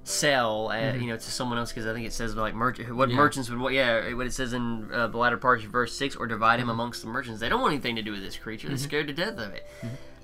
sell, 0.03 0.71
uh, 0.71 0.93
you 0.93 1.07
know, 1.07 1.17
to 1.17 1.31
someone 1.31 1.57
else. 1.57 1.71
Because 1.71 1.87
I 1.87 1.95
think 1.95 2.07
it 2.07 2.13
says 2.13 2.35
like 2.35 2.55
merchant, 2.55 2.95
what 2.95 3.09
Yeah. 3.09 3.17
merchants 3.17 3.49
would, 3.49 3.59
what 3.59 3.73
yeah, 3.73 4.13
what 4.15 4.27
it 4.27 4.33
says 4.33 4.53
in 4.53 4.91
uh, 4.93 5.07
the 5.07 5.17
latter 5.17 5.39
part 5.39 5.65
of 5.65 5.71
verse 5.71 5.95
six, 5.95 6.17
or 6.17 6.27
divide 6.27 6.61
him 6.61 6.69
amongst 6.69 7.03
the 7.03 7.09
merchants. 7.09 7.41
They 7.41 7.49
don't 7.49 7.61
want 7.61 7.73
anything 7.73 7.97
to 7.97 8.03
do 8.03 8.11
with 8.13 8.23
this 8.23 8.37
creature. 8.37 8.69
They're 8.69 8.77
scared 8.77 9.07
to 9.07 9.15
death 9.15 9.39
of 9.39 9.55
it. 9.55 9.67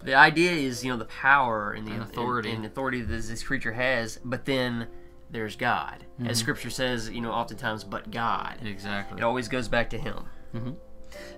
The 0.03 0.15
idea 0.15 0.53
is, 0.53 0.83
you 0.85 0.91
know, 0.91 0.99
the 0.99 1.05
power 1.05 1.73
and 1.73 1.87
the 1.87 1.93
And 1.93 2.03
authority. 2.03 2.49
and, 2.51 2.59
and 2.59 2.67
authority 2.67 3.03
that 3.03 3.09
this 3.09 3.43
creature 3.43 3.73
has, 3.73 4.19
but 4.25 4.45
then 4.45 4.89
there's 5.31 5.57
God, 5.57 6.05
as 6.25 6.39
Scripture 6.39 6.71
says, 6.71 7.09
you 7.11 7.21
know, 7.21 7.31
oftentimes, 7.33 7.85
but 7.85 8.11
God. 8.11 8.59
Exactly. 8.65 9.19
It 9.19 9.25
always 9.25 9.49
goes 9.49 9.69
back 9.69 9.91
to 9.91 9.99
him. 9.99 10.25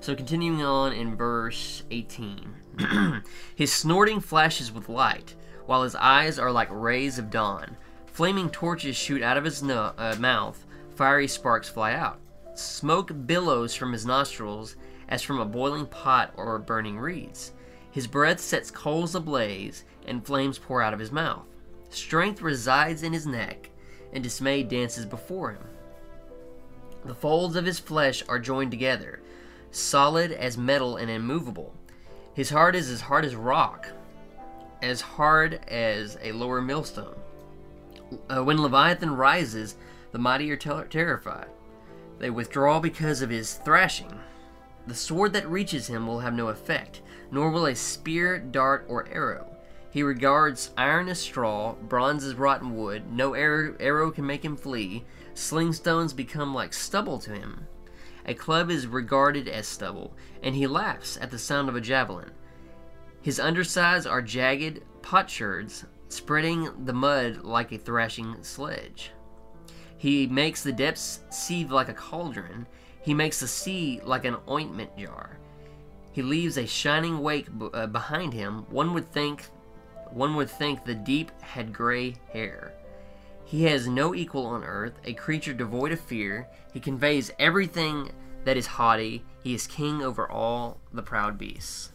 So 0.00 0.14
continuing 0.14 0.62
on 0.62 0.92
in 0.92 1.16
verse 1.16 1.82
18, 1.90 3.22
his 3.54 3.72
snorting 3.72 4.20
flashes 4.20 4.72
with 4.72 4.88
light, 4.88 5.34
while 5.66 5.82
his 5.82 5.94
eyes 5.94 6.38
are 6.38 6.50
like 6.52 6.68
rays 6.70 7.18
of 7.18 7.30
dawn. 7.30 7.76
Flaming 8.06 8.50
torches 8.50 8.96
shoot 8.96 9.22
out 9.22 9.36
of 9.36 9.44
his 9.44 9.62
no- 9.62 9.92
uh, 9.96 10.16
mouth, 10.18 10.64
fiery 10.96 11.28
sparks 11.28 11.68
fly 11.68 11.94
out. 11.94 12.18
Smoke 12.54 13.26
billows 13.26 13.74
from 13.74 13.92
his 13.92 14.04
nostrils 14.04 14.76
as 15.08 15.22
from 15.22 15.40
a 15.40 15.44
boiling 15.46 15.86
pot 15.86 16.32
or 16.36 16.58
burning 16.58 16.98
reeds. 16.98 17.52
His 17.90 18.06
breath 18.06 18.40
sets 18.40 18.70
coals 18.70 19.14
ablaze, 19.14 19.84
and 20.06 20.24
flames 20.24 20.58
pour 20.58 20.82
out 20.82 20.94
of 20.94 21.00
his 21.00 21.12
mouth. 21.12 21.46
Strength 21.90 22.40
resides 22.42 23.02
in 23.02 23.12
his 23.12 23.26
neck, 23.26 23.70
and 24.12 24.22
dismay 24.22 24.62
dances 24.62 25.06
before 25.06 25.52
him. 25.52 25.64
The 27.04 27.14
folds 27.14 27.56
of 27.56 27.64
his 27.64 27.78
flesh 27.78 28.22
are 28.28 28.38
joined 28.38 28.70
together, 28.70 29.20
solid 29.70 30.30
as 30.30 30.56
metal 30.56 30.96
and 30.96 31.10
immovable. 31.10 31.74
His 32.34 32.50
heart 32.50 32.76
is 32.76 32.88
as 32.88 33.00
hard 33.00 33.24
as 33.24 33.34
rock, 33.34 33.88
as 34.82 35.00
hard 35.00 35.60
as 35.68 36.16
a 36.22 36.32
lower 36.32 36.62
millstone. 36.62 37.16
Uh, 38.28 38.42
when 38.44 38.62
Leviathan 38.62 39.16
rises, 39.16 39.76
the 40.12 40.18
mighty 40.18 40.50
are 40.50 40.56
ter- 40.56 40.84
terrified. 40.84 41.48
They 42.18 42.30
withdraw 42.30 42.78
because 42.78 43.22
of 43.22 43.30
his 43.30 43.54
thrashing. 43.54 44.20
The 44.86 44.94
sword 44.94 45.32
that 45.32 45.48
reaches 45.48 45.86
him 45.86 46.06
will 46.06 46.20
have 46.20 46.34
no 46.34 46.48
effect, 46.48 47.02
nor 47.30 47.50
will 47.50 47.66
a 47.66 47.74
spear, 47.74 48.38
dart, 48.38 48.84
or 48.88 49.08
arrow. 49.08 49.51
He 49.92 50.02
regards 50.02 50.70
iron 50.78 51.10
as 51.10 51.20
straw, 51.20 51.74
bronze 51.74 52.24
as 52.24 52.34
rotten 52.34 52.74
wood. 52.74 53.12
No 53.12 53.34
arrow, 53.34 53.76
arrow 53.78 54.10
can 54.10 54.24
make 54.24 54.42
him 54.42 54.56
flee. 54.56 55.04
Sling 55.34 55.74
stones 55.74 56.14
become 56.14 56.54
like 56.54 56.72
stubble 56.72 57.18
to 57.18 57.34
him. 57.34 57.66
A 58.24 58.32
club 58.32 58.70
is 58.70 58.86
regarded 58.86 59.48
as 59.48 59.66
stubble, 59.66 60.16
and 60.42 60.54
he 60.54 60.66
laughs 60.66 61.18
at 61.20 61.30
the 61.30 61.38
sound 61.38 61.68
of 61.68 61.76
a 61.76 61.80
javelin. 61.80 62.30
His 63.20 63.38
undersides 63.38 64.06
are 64.06 64.22
jagged 64.22 64.82
potsherds, 65.02 65.84
spreading 66.08 66.86
the 66.86 66.94
mud 66.94 67.44
like 67.44 67.70
a 67.72 67.78
thrashing 67.78 68.42
sledge. 68.42 69.12
He 69.98 70.26
makes 70.26 70.62
the 70.62 70.72
depths 70.72 71.20
seethe 71.28 71.70
like 71.70 71.90
a 71.90 71.94
cauldron. 71.94 72.66
He 73.02 73.12
makes 73.12 73.40
the 73.40 73.46
sea 73.46 74.00
like 74.04 74.24
an 74.24 74.36
ointment 74.48 74.96
jar. 74.96 75.38
He 76.12 76.22
leaves 76.22 76.56
a 76.56 76.66
shining 76.66 77.20
wake 77.20 77.46
b- 77.58 77.68
uh, 77.74 77.88
behind 77.88 78.32
him. 78.32 78.64
One 78.70 78.94
would 78.94 79.12
think, 79.12 79.44
one 80.14 80.34
would 80.36 80.50
think 80.50 80.84
the 80.84 80.94
deep 80.94 81.30
had 81.40 81.72
gray 81.72 82.16
hair. 82.32 82.72
He 83.44 83.64
has 83.64 83.86
no 83.86 84.14
equal 84.14 84.46
on 84.46 84.64
earth, 84.64 84.94
a 85.04 85.12
creature 85.12 85.52
devoid 85.52 85.92
of 85.92 86.00
fear. 86.00 86.48
He 86.72 86.80
conveys 86.80 87.30
everything 87.38 88.12
that 88.44 88.56
is 88.56 88.66
haughty. 88.66 89.24
He 89.42 89.54
is 89.54 89.66
king 89.66 90.02
over 90.02 90.30
all 90.30 90.78
the 90.92 91.02
proud 91.02 91.36
beasts. 91.38 91.90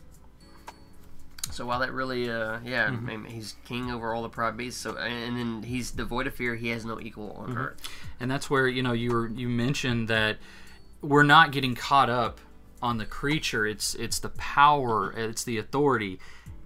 So 1.49 1.65
while 1.65 1.79
that 1.79 1.93
really, 1.93 2.29
uh, 2.29 2.59
yeah, 2.63 2.85
I 2.87 2.91
mean, 2.91 3.23
he's 3.23 3.55
king 3.65 3.89
over 3.89 4.13
all 4.13 4.21
the 4.21 4.29
proud 4.29 4.57
beasts. 4.57 4.81
So 4.81 4.97
and 4.97 5.37
then 5.37 5.63
he's 5.63 5.91
devoid 5.91 6.27
of 6.27 6.35
fear. 6.35 6.55
He 6.55 6.69
has 6.69 6.85
no 6.85 6.99
equal 6.99 7.31
on 7.31 7.57
earth. 7.57 7.89
and 8.19 8.29
that's 8.29 8.49
where 8.49 8.67
you 8.67 8.83
know 8.83 8.91
you 8.93 9.11
were 9.11 9.27
you 9.29 9.47
mentioned 9.47 10.09
that 10.09 10.37
we're 11.01 11.23
not 11.23 11.51
getting 11.51 11.73
caught 11.73 12.09
up 12.09 12.39
on 12.81 12.97
the 12.97 13.05
creature 13.05 13.65
it's 13.65 13.95
it's 13.95 14.19
the 14.19 14.29
power 14.29 15.11
it's 15.17 15.43
the 15.43 15.57
authority 15.57 16.19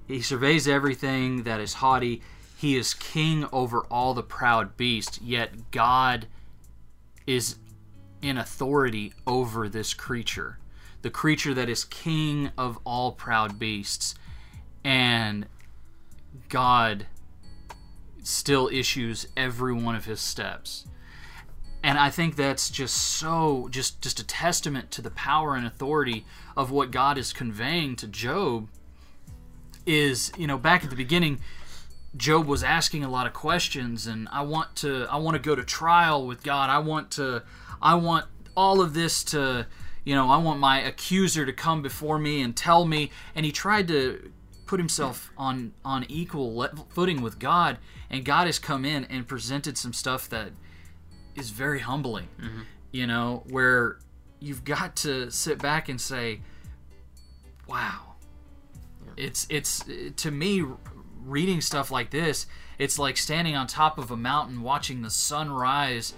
he 0.08 0.22
surveys 0.22 0.68
everything 0.68 1.44
that 1.44 1.60
is 1.60 1.76
haughty. 1.76 2.22
He 2.58 2.76
is 2.76 2.94
king 2.94 3.46
over 3.52 3.82
all 3.90 4.14
the 4.14 4.24
proud 4.24 4.78
beasts 4.78 5.20
yet 5.22 5.72
god 5.72 6.28
is 7.26 7.56
in 8.22 8.38
authority 8.38 9.14
over 9.26 9.68
this 9.68 9.94
creature 9.94 10.60
the 11.02 11.10
creature 11.10 11.54
that 11.54 11.70
is 11.70 11.84
king 11.86 12.52
of 12.58 12.80
all 12.84 13.12
proud 13.12 13.58
beasts. 13.60 14.16
And 14.84 15.46
god 16.50 17.08
still 18.24 18.70
issues 18.72 19.28
every 19.36 19.74
one 19.74 19.96
of 19.96 20.06
his 20.06 20.20
steps. 20.20 20.86
And 21.84 21.98
i 21.98 22.10
think 22.10 22.36
that's 22.36 22.70
just 22.70 22.96
so 22.96 23.68
just 23.72 24.02
just 24.02 24.20
a 24.20 24.26
testament 24.26 24.92
to 24.92 25.02
the 25.02 25.12
power 25.12 25.56
and 25.56 25.66
authority 25.66 26.26
of 26.56 26.70
what 26.70 26.92
god 26.92 27.18
is 27.18 27.34
conveying 27.34 27.96
to 27.96 28.08
job 28.08 28.70
is 29.86 30.32
you 30.38 30.48
know 30.48 30.58
back 30.58 30.84
at 30.84 30.90
the 30.90 30.96
beginning 30.96 31.40
job 32.16 32.46
was 32.46 32.64
asking 32.64 33.04
a 33.04 33.10
lot 33.10 33.26
of 33.26 33.34
questions 33.34 34.06
and 34.08 34.28
i 34.32 34.42
want 34.42 34.76
to 34.76 35.08
i 35.10 35.18
want 35.18 35.36
to 35.36 35.42
go 35.42 35.56
to 35.56 35.64
trial 35.64 36.26
with 36.28 36.44
god 36.44 36.70
i 36.70 36.78
want 36.78 37.10
to 37.10 37.42
i 37.82 37.96
want 37.96 38.26
all 38.56 38.82
of 38.82 38.94
this 38.94 39.24
to 39.24 39.66
you 40.04 40.14
know 40.14 40.30
i 40.30 40.38
want 40.38 40.60
my 40.60 40.82
accuser 40.82 41.46
to 41.46 41.54
come 41.54 41.82
before 41.82 42.20
me 42.20 42.42
and 42.42 42.56
tell 42.56 42.86
me 42.86 43.10
and 43.34 43.46
he 43.46 43.52
tried 43.52 43.88
to 43.88 44.32
put 44.66 44.80
himself 44.80 45.32
on 45.38 45.74
on 45.84 46.06
equal 46.10 46.68
footing 46.90 47.22
with 47.22 47.40
god 47.40 47.78
and 48.10 48.26
god 48.26 48.46
has 48.46 48.60
come 48.60 48.84
in 48.86 49.06
and 49.06 49.28
presented 49.28 49.78
some 49.78 49.94
stuff 49.94 50.30
that 50.30 50.52
is 51.36 51.50
very 51.50 51.80
humbling. 51.80 52.28
Mm-hmm. 52.40 52.62
You 52.92 53.08
know, 53.08 53.44
where 53.50 53.98
you've 54.40 54.64
got 54.64 54.96
to 54.98 55.32
sit 55.32 55.60
back 55.60 55.90
and 55.90 56.00
say, 56.00 56.42
"Wow." 57.68 58.11
It's 59.18 59.48
it's 59.50 59.84
to 60.18 60.32
me 60.32 60.64
reading 61.24 61.62
stuff 61.62 61.92
like 61.92 62.10
this, 62.10 62.46
it's 62.78 62.98
like 62.98 63.18
standing 63.18 63.56
on 63.56 63.68
top 63.68 63.98
of 63.98 64.12
a 64.12 64.18
mountain 64.18 64.62
watching 64.62 65.02
the 65.02 65.10
sun 65.10 65.52
rise 65.52 66.14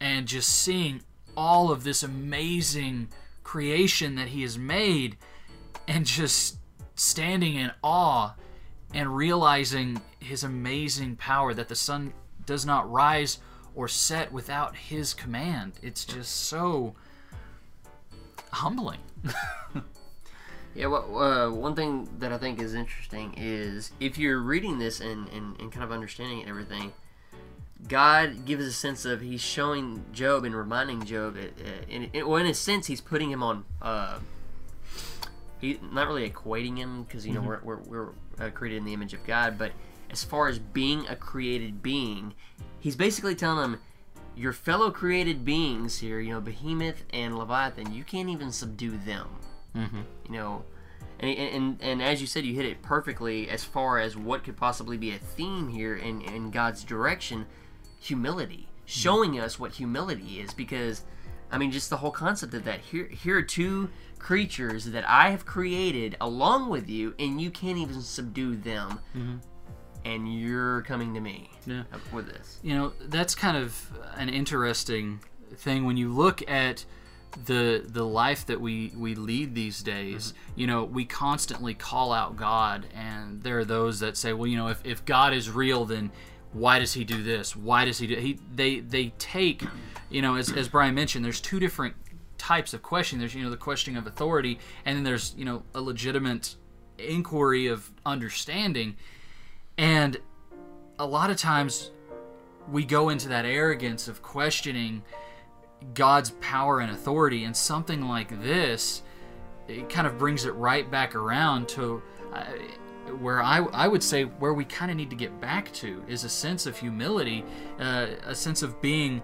and 0.00 0.26
just 0.26 0.48
seeing 0.48 1.02
all 1.36 1.70
of 1.70 1.84
this 1.84 2.02
amazing 2.02 3.08
creation 3.44 4.14
that 4.16 4.28
he 4.28 4.42
has 4.42 4.58
made 4.58 5.16
and 5.88 6.04
just 6.04 6.58
standing 6.94 7.54
in 7.54 7.70
awe 7.82 8.34
and 8.94 9.16
realizing 9.16 10.00
his 10.20 10.44
amazing 10.44 11.16
power 11.16 11.54
that 11.54 11.68
the 11.68 11.74
sun 11.74 12.12
does 12.44 12.66
not 12.66 12.90
rise 12.90 13.38
or 13.74 13.88
set 13.88 14.32
without 14.32 14.76
his 14.76 15.14
command. 15.14 15.72
It's 15.82 16.04
just 16.04 16.32
so 16.46 16.94
humbling. 18.52 19.00
Yeah, 20.74 20.86
well, 20.86 21.18
uh, 21.18 21.50
one 21.50 21.74
thing 21.74 22.08
that 22.18 22.32
I 22.32 22.38
think 22.38 22.60
is 22.60 22.74
interesting 22.74 23.34
is 23.36 23.92
if 24.00 24.16
you're 24.16 24.40
reading 24.40 24.78
this 24.78 25.00
and, 25.00 25.28
and, 25.28 25.58
and 25.60 25.70
kind 25.70 25.84
of 25.84 25.92
understanding 25.92 26.38
it 26.38 26.42
and 26.42 26.50
everything, 26.50 26.92
God 27.88 28.46
gives 28.46 28.64
a 28.64 28.72
sense 28.72 29.04
of 29.04 29.20
He's 29.20 29.42
showing 29.42 30.04
Job 30.12 30.44
and 30.44 30.54
reminding 30.54 31.04
Job, 31.04 31.36
uh, 31.36 31.40
uh, 31.62 31.70
in, 31.88 32.04
in, 32.14 32.26
well, 32.26 32.38
in 32.38 32.46
a 32.46 32.54
sense, 32.54 32.86
He's 32.86 33.00
putting 33.00 33.30
him 33.30 33.42
on. 33.42 33.64
Uh, 33.82 34.20
he 35.60 35.78
not 35.92 36.08
really 36.08 36.28
equating 36.28 36.76
him 36.76 37.04
because 37.04 37.24
you 37.24 37.34
know 37.34 37.40
we're 37.40 37.60
we're, 37.62 37.78
we're 37.82 38.08
uh, 38.40 38.50
created 38.50 38.78
in 38.78 38.84
the 38.84 38.94
image 38.94 39.14
of 39.14 39.24
God, 39.24 39.58
but 39.58 39.72
as 40.10 40.24
far 40.24 40.48
as 40.48 40.58
being 40.58 41.06
a 41.06 41.16
created 41.16 41.82
being, 41.82 42.34
He's 42.80 42.96
basically 42.96 43.34
telling 43.34 43.72
him, 43.72 43.80
your 44.34 44.52
fellow 44.52 44.90
created 44.90 45.44
beings 45.44 45.98
here, 45.98 46.18
you 46.18 46.32
know, 46.32 46.40
Behemoth 46.40 47.04
and 47.12 47.38
Leviathan, 47.38 47.92
you 47.92 48.04
can't 48.04 48.28
even 48.28 48.50
subdue 48.50 48.96
them 48.96 49.28
you 49.74 50.32
know 50.32 50.64
and, 51.20 51.38
and 51.38 51.78
and 51.82 52.02
as 52.02 52.20
you 52.20 52.26
said 52.26 52.44
you 52.44 52.54
hit 52.54 52.64
it 52.66 52.82
perfectly 52.82 53.48
as 53.48 53.62
far 53.64 53.98
as 53.98 54.16
what 54.16 54.44
could 54.44 54.56
possibly 54.56 54.96
be 54.96 55.12
a 55.12 55.18
theme 55.18 55.68
here 55.68 55.96
in 55.96 56.20
in 56.22 56.50
god's 56.50 56.84
direction 56.84 57.46
humility. 57.98 58.66
Mm-hmm. 58.66 58.68
Showing 58.86 59.38
us 59.40 59.58
what 59.60 59.72
humility 59.72 60.40
is 60.40 60.52
because 60.52 61.04
i 61.50 61.58
mean 61.58 61.70
just 61.70 61.88
the 61.90 61.98
whole 61.98 62.10
concept 62.10 62.52
of 62.54 62.64
that. 62.64 62.80
Here 62.80 63.06
here 63.06 63.36
are 63.38 63.42
two 63.42 63.88
creatures 64.18 64.84
that 64.86 65.08
i 65.08 65.30
have 65.30 65.44
created 65.46 66.16
along 66.20 66.68
with 66.68 66.88
you 66.88 67.14
and 67.18 67.40
you 67.40 67.50
can't 67.50 67.78
even 67.78 68.00
subdue 68.02 68.56
them. 68.56 69.00
Mm-hmm. 69.16 69.36
And 70.04 70.34
you're 70.40 70.82
coming 70.82 71.14
to 71.14 71.20
me 71.20 71.48
Yeah. 71.64 71.84
with 72.12 72.26
this. 72.26 72.58
You 72.62 72.74
know 72.74 72.92
that's 73.02 73.34
kind 73.36 73.56
of 73.56 73.90
an 74.16 74.28
interesting 74.28 75.20
thing 75.54 75.84
when 75.84 75.96
you 75.96 76.12
look 76.12 76.42
at 76.50 76.84
the 77.46 77.84
the 77.86 78.04
life 78.04 78.46
that 78.46 78.60
we 78.60 78.92
we 78.96 79.14
lead 79.14 79.54
these 79.54 79.82
days 79.82 80.32
mm-hmm. 80.32 80.60
you 80.60 80.66
know 80.66 80.84
we 80.84 81.04
constantly 81.04 81.72
call 81.72 82.12
out 82.12 82.36
god 82.36 82.86
and 82.94 83.42
there 83.42 83.58
are 83.58 83.64
those 83.64 84.00
that 84.00 84.16
say 84.16 84.32
well 84.32 84.46
you 84.46 84.56
know 84.56 84.68
if, 84.68 84.84
if 84.84 85.04
god 85.04 85.32
is 85.32 85.50
real 85.50 85.84
then 85.84 86.10
why 86.52 86.78
does 86.78 86.92
he 86.92 87.02
do 87.02 87.22
this? 87.22 87.56
Why 87.56 87.86
does 87.86 87.98
he 87.98 88.06
do 88.06 88.16
he 88.16 88.38
they 88.54 88.80
they 88.80 89.14
take 89.18 89.62
you 90.10 90.20
know 90.20 90.34
as, 90.36 90.52
as 90.52 90.68
brian 90.68 90.94
mentioned 90.94 91.24
there's 91.24 91.40
two 91.40 91.58
different 91.58 91.94
types 92.36 92.74
of 92.74 92.82
questioning 92.82 93.20
there's 93.20 93.34
you 93.34 93.42
know 93.42 93.48
the 93.48 93.56
questioning 93.56 93.96
of 93.96 94.06
authority 94.06 94.58
and 94.84 94.96
then 94.96 95.04
there's 95.04 95.34
you 95.38 95.46
know 95.46 95.62
a 95.74 95.80
legitimate 95.80 96.56
inquiry 96.98 97.66
of 97.66 97.90
understanding. 98.04 98.96
And 99.78 100.18
a 100.98 101.06
lot 101.06 101.30
of 101.30 101.36
times 101.36 101.90
we 102.70 102.84
go 102.84 103.08
into 103.08 103.28
that 103.28 103.44
arrogance 103.44 104.08
of 104.08 104.22
questioning 104.22 105.02
God's 105.94 106.30
power 106.40 106.80
and 106.80 106.90
authority, 106.90 107.44
and 107.44 107.56
something 107.56 108.02
like 108.02 108.42
this, 108.42 109.02
it 109.68 109.88
kind 109.88 110.06
of 110.06 110.18
brings 110.18 110.44
it 110.44 110.54
right 110.54 110.90
back 110.90 111.14
around 111.14 111.68
to 111.70 112.02
uh, 112.32 112.44
where 113.20 113.42
I, 113.42 113.58
I 113.58 113.88
would 113.88 114.02
say 114.02 114.24
where 114.24 114.54
we 114.54 114.64
kind 114.64 114.90
of 114.90 114.96
need 114.96 115.10
to 115.10 115.16
get 115.16 115.40
back 115.40 115.72
to 115.74 116.02
is 116.08 116.24
a 116.24 116.28
sense 116.28 116.66
of 116.66 116.78
humility, 116.78 117.44
uh, 117.78 118.08
a 118.26 118.34
sense 118.34 118.62
of 118.62 118.80
being 118.80 119.22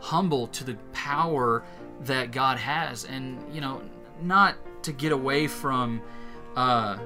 humble 0.00 0.46
to 0.48 0.64
the 0.64 0.74
power 0.92 1.64
that 2.02 2.30
God 2.30 2.58
has, 2.58 3.04
and 3.04 3.42
you 3.54 3.60
know, 3.60 3.82
not 4.22 4.56
to 4.82 4.92
get 4.92 5.12
away 5.12 5.46
from, 5.46 6.00
uh, 6.56 6.98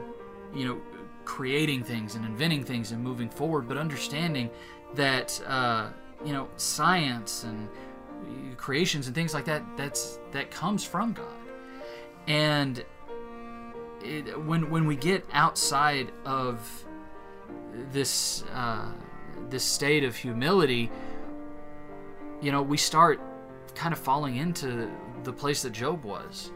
you 0.54 0.66
know, 0.66 0.80
creating 1.24 1.82
things 1.82 2.14
and 2.14 2.24
inventing 2.24 2.64
things 2.64 2.92
and 2.92 3.02
moving 3.02 3.28
forward, 3.28 3.68
but 3.68 3.76
understanding 3.76 4.50
that 4.94 5.40
uh, 5.46 5.88
you 6.24 6.32
know 6.32 6.48
science 6.56 7.44
and 7.44 7.68
creations 8.56 9.06
and 9.06 9.14
things 9.14 9.34
like 9.34 9.44
that 9.46 9.62
that's 9.76 10.18
that 10.32 10.50
comes 10.50 10.84
from 10.84 11.12
God, 11.12 11.26
and 12.26 12.84
it, 14.02 14.40
when 14.44 14.70
when 14.70 14.86
we 14.86 14.96
get 14.96 15.24
outside 15.32 16.12
of 16.24 16.84
this 17.92 18.44
uh, 18.52 18.92
this 19.48 19.64
state 19.64 20.04
of 20.04 20.16
humility, 20.16 20.90
you 22.40 22.52
know, 22.52 22.62
we 22.62 22.76
start 22.76 23.20
kind 23.74 23.92
of 23.92 23.98
falling 23.98 24.36
into 24.36 24.90
the 25.24 25.32
place 25.32 25.62
that 25.62 25.72
Job 25.72 26.04
was, 26.04 26.50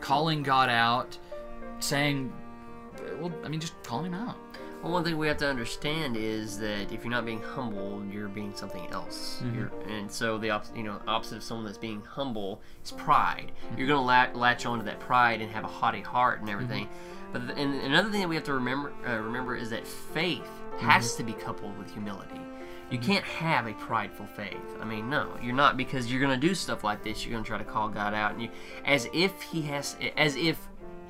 calling 0.00 0.42
God 0.42 0.68
out, 0.68 1.18
saying, 1.80 2.32
"Well, 3.18 3.32
I 3.44 3.48
mean, 3.48 3.60
just 3.60 3.74
calling 3.82 4.06
him 4.06 4.14
out." 4.14 4.36
Well, 4.82 4.92
one 4.92 5.04
thing 5.04 5.16
we 5.16 5.28
have 5.28 5.36
to 5.38 5.48
understand 5.48 6.16
is 6.16 6.58
that 6.58 6.92
if 6.92 7.04
you're 7.04 7.10
not 7.10 7.24
being 7.24 7.40
humble, 7.40 8.02
you're 8.10 8.28
being 8.28 8.52
something 8.54 8.84
else. 8.90 9.40
Mm-hmm. 9.42 9.58
You're, 9.58 9.70
and 9.88 10.10
so 10.10 10.38
the 10.38 10.50
op- 10.50 10.76
you 10.76 10.82
know 10.82 11.00
opposite 11.06 11.36
of 11.36 11.42
someone 11.44 11.64
that's 11.64 11.78
being 11.78 12.02
humble 12.02 12.60
is 12.84 12.90
pride. 12.90 13.52
Mm-hmm. 13.66 13.78
You're 13.78 13.86
going 13.86 14.00
to 14.00 14.04
la- 14.04 14.40
latch 14.40 14.66
onto 14.66 14.84
that 14.84 14.98
pride 14.98 15.40
and 15.40 15.50
have 15.52 15.62
a 15.62 15.68
haughty 15.68 16.00
heart 16.00 16.40
and 16.40 16.50
everything. 16.50 16.86
Mm-hmm. 16.86 17.32
But 17.32 17.46
th- 17.46 17.58
and 17.58 17.74
another 17.82 18.10
thing 18.10 18.22
that 18.22 18.28
we 18.28 18.34
have 18.34 18.44
to 18.44 18.54
remember 18.54 18.92
uh, 19.06 19.18
remember 19.18 19.54
is 19.54 19.70
that 19.70 19.86
faith 19.86 20.48
has 20.80 21.14
to 21.14 21.22
be 21.22 21.32
coupled 21.32 21.78
with 21.78 21.92
humility. 21.92 22.40
You 22.90 22.98
can't 22.98 23.24
have 23.24 23.66
a 23.66 23.72
prideful 23.72 24.26
faith. 24.26 24.58
I 24.78 24.84
mean, 24.84 25.08
no, 25.08 25.28
you're 25.42 25.54
not 25.54 25.78
because 25.78 26.12
you're 26.12 26.20
going 26.20 26.38
to 26.38 26.46
do 26.46 26.54
stuff 26.54 26.84
like 26.84 27.02
this. 27.02 27.24
You're 27.24 27.32
going 27.32 27.44
to 27.44 27.48
try 27.48 27.56
to 27.56 27.64
call 27.64 27.88
God 27.88 28.12
out, 28.12 28.32
and 28.32 28.42
you 28.42 28.50
as 28.84 29.08
if 29.14 29.40
He 29.40 29.62
has, 29.62 29.96
as 30.16 30.36
if 30.36 30.58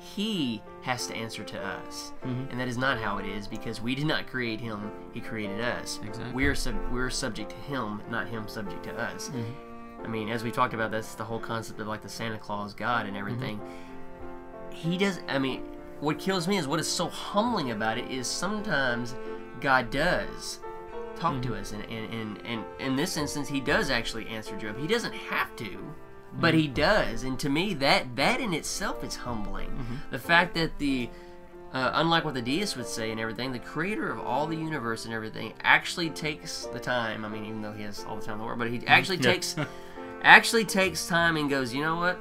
He 0.03 0.61
has 0.81 1.07
to 1.07 1.15
answer 1.15 1.43
to 1.43 1.59
us, 1.65 2.11
mm-hmm. 2.25 2.49
and 2.51 2.59
that 2.59 2.67
is 2.67 2.77
not 2.77 2.99
how 2.99 3.19
it 3.19 3.25
is 3.25 3.47
because 3.47 3.79
we 3.79 3.95
did 3.95 4.05
not 4.05 4.27
create 4.27 4.59
Him; 4.59 4.91
He 5.13 5.21
created 5.21 5.61
us. 5.61 5.99
Exactly. 6.03 6.33
We're 6.33 6.55
sub- 6.55 6.91
we're 6.91 7.09
subject 7.09 7.51
to 7.51 7.55
Him, 7.55 8.01
not 8.09 8.27
Him 8.27 8.47
subject 8.47 8.83
to 8.83 8.93
us. 8.95 9.29
Mm-hmm. 9.29 10.05
I 10.05 10.07
mean, 10.07 10.29
as 10.29 10.43
we 10.43 10.51
talked 10.51 10.73
about, 10.73 10.91
that's 10.91 11.15
the 11.15 11.23
whole 11.23 11.39
concept 11.39 11.79
of 11.79 11.87
like 11.87 12.01
the 12.01 12.09
Santa 12.09 12.37
Claus 12.37 12.73
God 12.73 13.05
and 13.05 13.15
everything. 13.15 13.59
Mm-hmm. 13.59 14.75
He 14.75 14.97
does. 14.97 15.21
I 15.29 15.39
mean, 15.39 15.63
what 16.01 16.19
kills 16.19 16.47
me 16.47 16.57
is 16.57 16.67
what 16.67 16.79
is 16.79 16.87
so 16.89 17.07
humbling 17.07 17.71
about 17.71 17.97
it 17.97 18.11
is 18.11 18.27
sometimes 18.27 19.15
God 19.61 19.89
does 19.89 20.59
talk 21.15 21.41
to 21.43 21.55
us, 21.55 21.71
and 21.71 21.83
and, 21.85 22.13
and 22.13 22.45
and 22.45 22.65
in 22.79 22.95
this 22.97 23.15
instance, 23.15 23.47
He 23.47 23.61
does 23.61 23.89
actually 23.89 24.27
answer 24.27 24.57
Job. 24.57 24.77
He 24.77 24.87
doesn't 24.87 25.13
have 25.13 25.55
to, 25.55 25.79
but 26.39 26.53
he 26.53 26.65
mm-hmm. 26.65 26.73
does, 26.73 27.23
and 27.23 27.39
to 27.39 27.49
me, 27.49 27.73
that 27.75 28.15
that 28.15 28.39
in 28.39 28.53
itself 28.53 29.03
is 29.03 29.15
humbling. 29.15 29.69
Mm-hmm. 29.69 29.95
The 30.11 30.19
fact 30.19 30.55
that 30.55 30.77
the 30.79 31.09
uh, 31.73 31.91
unlike 31.95 32.23
what 32.23 32.35
the 32.35 32.41
deists 32.41 32.75
would 32.75 32.85
say 32.85 33.11
and 33.11 33.19
everything, 33.19 33.51
the 33.51 33.59
creator 33.59 34.11
of 34.11 34.19
all 34.19 34.45
the 34.45 34.55
universe 34.55 35.05
and 35.05 35.13
everything 35.13 35.53
actually 35.63 36.09
takes 36.11 36.65
the 36.67 36.79
time. 36.79 37.25
I 37.25 37.29
mean, 37.29 37.45
even 37.45 37.61
though 37.63 37.71
he 37.71 37.83
has 37.83 38.05
all 38.05 38.15
the 38.15 38.21
time 38.21 38.33
in 38.33 38.39
the 38.39 38.45
world, 38.45 38.59
but 38.59 38.69
he 38.69 38.77
mm-hmm. 38.77 38.89
actually 38.89 39.17
Yeah. 39.17 39.31
takes 39.31 39.55
actually 40.21 40.65
takes 40.65 41.07
time 41.07 41.35
and 41.35 41.49
goes, 41.49 41.73
you 41.73 41.81
know 41.81 41.95
what? 41.95 42.19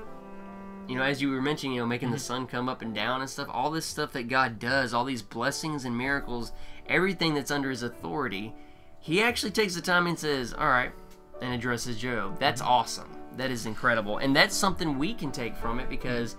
You 0.89 0.97
know, 0.97 1.03
as 1.03 1.23
you 1.23 1.31
were 1.31 1.43
mentioning, 1.43 1.77
you 1.77 1.83
know, 1.83 1.87
making 1.87 2.11
the 2.11 2.19
sun 2.19 2.47
come 2.47 2.69
up 2.69 2.83
and 2.83 2.95
down 2.95 3.21
and 3.21 3.31
stuff, 3.31 3.47
all 3.51 3.71
this 3.71 3.87
stuff 3.87 4.13
that 4.13 4.29
God 4.29 4.59
does, 4.59 4.93
all 4.93 5.05
these 5.05 5.23
blessings 5.23 5.85
and 5.85 5.97
miracles, 5.97 6.53
everything 6.89 7.35
that's 7.35 7.51
under 7.51 7.71
his 7.71 7.83
authority, 7.83 8.53
he 8.99 9.23
actually 9.23 9.53
takes 9.53 9.75
the 9.75 9.81
time 9.81 10.07
and 10.07 10.19
says, 10.19 10.53
All 10.53 10.69
right, 10.69 10.93
and 11.43 11.55
addresses 11.55 11.99
Job. 11.99 12.39
That's 12.39 12.61
awesome. 12.61 13.22
That 13.37 13.51
is 13.51 13.67
incredible. 13.67 14.19
And 14.19 14.35
that's 14.35 14.55
something 14.55 14.99
we 14.99 15.15
can 15.15 15.33
take 15.33 15.57
from 15.57 15.81
it 15.81 15.89
because 15.89 16.37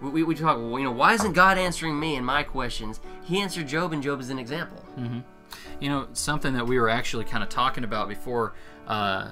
we, 0.00 0.22
we, 0.22 0.34
talk, 0.34 0.58
well, 0.58 0.78
you 0.78 0.84
know, 0.84 0.92
why 0.92 1.14
isn't 1.14 1.32
God 1.32 1.56
answering 1.56 1.98
me 1.98 2.16
and 2.16 2.26
my 2.26 2.42
questions? 2.42 3.00
He 3.22 3.40
answered 3.40 3.66
Job, 3.66 3.92
and 3.92 4.02
Job 4.02 4.20
is 4.20 4.30
an 4.30 4.38
example. 4.38 4.84
You 5.80 5.88
know, 5.88 6.08
something 6.12 6.52
that 6.54 6.66
we 6.66 6.78
were 6.78 6.88
actually 6.88 7.24
kind 7.24 7.42
of 7.42 7.48
talking 7.48 7.84
about 7.84 8.08
before 8.08 8.54
uh, 8.86 9.30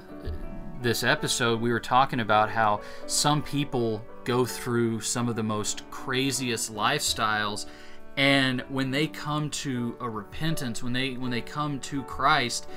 this 0.81 1.03
episode, 1.03 1.61
we 1.61 1.71
were 1.71 1.79
talking 1.79 2.19
about 2.19 2.49
how 2.49 2.81
some 3.05 3.43
people 3.43 4.03
go 4.23 4.45
through 4.45 5.01
some 5.01 5.29
of 5.29 5.35
the 5.35 5.43
most 5.43 5.89
craziest 5.91 6.73
lifestyles 6.73 7.67
and 8.17 8.61
when 8.69 8.91
they 8.91 9.07
come 9.07 9.49
to 9.49 9.95
a 9.99 10.09
repentance 10.09 10.81
when 10.81 10.93
they 10.93 11.11
when 11.13 11.29
they 11.29 11.41
come 11.41 11.79
to 11.79 12.01
Christ 12.03 12.67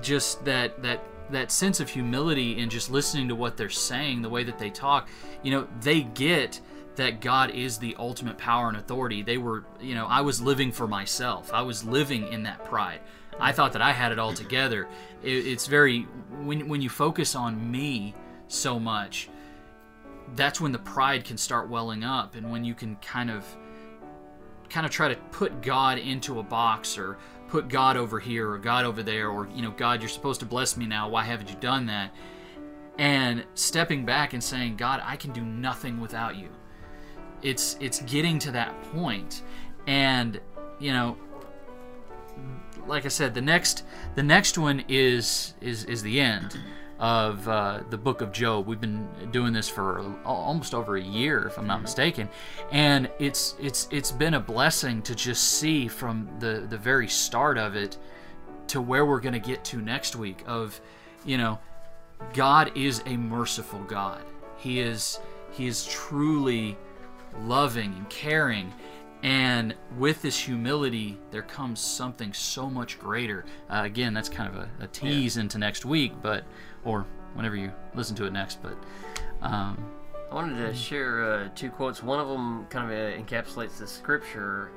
just 0.00 0.44
that 0.44 0.82
that 0.82 1.02
that 1.32 1.50
sense 1.50 1.80
of 1.80 1.88
humility 1.88 2.60
and 2.60 2.70
just 2.70 2.90
listening 2.90 3.28
to 3.28 3.34
what 3.34 3.56
they're 3.56 3.68
saying 3.68 4.22
the 4.22 4.28
way 4.28 4.44
that 4.44 4.58
they 4.58 4.70
talk 4.70 5.08
you 5.42 5.50
know 5.50 5.66
they 5.80 6.02
get 6.02 6.60
that 6.96 7.20
God 7.20 7.50
is 7.50 7.78
the 7.78 7.96
ultimate 7.98 8.36
power 8.36 8.68
and 8.68 8.76
authority. 8.76 9.22
They 9.22 9.38
were, 9.38 9.64
you 9.80 9.94
know, 9.94 10.06
I 10.06 10.20
was 10.20 10.40
living 10.40 10.72
for 10.72 10.86
myself. 10.86 11.52
I 11.52 11.62
was 11.62 11.84
living 11.84 12.30
in 12.32 12.42
that 12.42 12.64
pride. 12.64 13.00
I 13.40 13.52
thought 13.52 13.72
that 13.72 13.82
I 13.82 13.92
had 13.92 14.12
it 14.12 14.18
all 14.18 14.34
together. 14.34 14.88
It, 15.22 15.46
it's 15.46 15.66
very 15.66 16.02
when 16.42 16.68
when 16.68 16.82
you 16.82 16.90
focus 16.90 17.34
on 17.34 17.70
me 17.70 18.14
so 18.48 18.78
much, 18.78 19.30
that's 20.36 20.60
when 20.60 20.72
the 20.72 20.78
pride 20.78 21.24
can 21.24 21.38
start 21.38 21.68
welling 21.68 22.04
up, 22.04 22.34
and 22.34 22.50
when 22.52 22.64
you 22.64 22.74
can 22.74 22.96
kind 22.96 23.30
of 23.30 23.44
kind 24.68 24.84
of 24.84 24.92
try 24.92 25.08
to 25.08 25.16
put 25.30 25.62
God 25.62 25.98
into 25.98 26.40
a 26.40 26.42
box 26.42 26.98
or 26.98 27.18
put 27.52 27.68
God 27.68 27.98
over 27.98 28.18
here 28.18 28.50
or 28.50 28.56
God 28.56 28.86
over 28.86 29.02
there 29.02 29.28
or 29.28 29.46
you 29.54 29.60
know 29.60 29.72
God 29.72 30.00
you're 30.00 30.08
supposed 30.08 30.40
to 30.40 30.46
bless 30.46 30.74
me 30.74 30.86
now. 30.86 31.10
Why 31.10 31.22
haven't 31.22 31.50
you 31.50 31.56
done 31.56 31.84
that? 31.84 32.10
And 32.98 33.44
stepping 33.52 34.06
back 34.06 34.32
and 34.32 34.42
saying 34.42 34.76
God 34.76 35.02
I 35.04 35.16
can 35.16 35.32
do 35.32 35.42
nothing 35.42 36.00
without 36.00 36.36
you. 36.36 36.48
It's 37.42 37.76
it's 37.78 38.00
getting 38.02 38.38
to 38.38 38.52
that 38.52 38.82
point. 38.94 39.42
And 39.86 40.40
you 40.80 40.92
know 40.92 41.18
like 42.86 43.04
i 43.04 43.08
said 43.08 43.32
the 43.32 43.40
next 43.40 43.84
the 44.16 44.22
next 44.22 44.58
one 44.58 44.82
is 44.88 45.54
is 45.60 45.84
is 45.84 46.02
the 46.02 46.20
end 46.20 46.58
of 47.02 47.48
uh, 47.48 47.80
the 47.90 47.98
book 47.98 48.20
of 48.20 48.30
job. 48.30 48.64
We've 48.68 48.80
been 48.80 49.08
doing 49.32 49.52
this 49.52 49.68
for 49.68 50.14
almost 50.24 50.72
over 50.72 50.96
a 50.96 51.02
year 51.02 51.44
if 51.48 51.58
i'm 51.58 51.66
not 51.66 51.82
mistaken. 51.82 52.28
And 52.70 53.10
it's 53.18 53.56
it's 53.60 53.88
it's 53.90 54.12
been 54.12 54.34
a 54.34 54.40
blessing 54.40 55.02
to 55.02 55.14
just 55.16 55.42
see 55.42 55.88
from 55.88 56.28
the 56.38 56.64
the 56.70 56.78
very 56.78 57.08
start 57.08 57.58
of 57.58 57.74
it 57.74 57.98
to 58.68 58.80
where 58.80 59.04
we're 59.04 59.18
going 59.18 59.32
to 59.32 59.40
get 59.40 59.64
to 59.64 59.78
next 59.78 60.14
week 60.14 60.44
of 60.46 60.80
you 61.24 61.36
know 61.38 61.58
God 62.32 62.70
is 62.76 63.02
a 63.04 63.16
merciful 63.16 63.80
God. 63.80 64.22
He 64.56 64.78
is 64.78 65.18
he 65.50 65.66
is 65.66 65.84
truly 65.86 66.78
loving 67.40 67.94
and 67.94 68.08
caring 68.10 68.72
and 69.22 69.74
with 69.98 70.20
this 70.22 70.38
humility 70.38 71.18
there 71.30 71.42
comes 71.42 71.80
something 71.80 72.32
so 72.32 72.68
much 72.68 72.98
greater. 72.98 73.44
Uh, 73.70 73.82
again, 73.84 74.14
that's 74.14 74.28
kind 74.28 74.54
of 74.54 74.56
a, 74.62 74.68
a 74.80 74.86
tease 74.88 75.36
into 75.36 75.58
next 75.58 75.84
week, 75.84 76.12
but 76.20 76.44
or 76.84 77.06
whenever 77.34 77.56
you 77.56 77.72
listen 77.94 78.16
to 78.16 78.26
it 78.26 78.32
next, 78.32 78.60
but 78.62 78.76
um, 79.42 79.76
I 80.30 80.34
wanted 80.34 80.66
to 80.66 80.74
share 80.74 81.24
uh, 81.24 81.48
two 81.54 81.70
quotes. 81.70 82.02
One 82.02 82.18
of 82.18 82.28
them 82.28 82.66
kind 82.70 82.90
of 82.90 82.98
uh, 82.98 83.22
encapsulates 83.22 83.78
the 83.78 83.86
scripture 83.86 84.70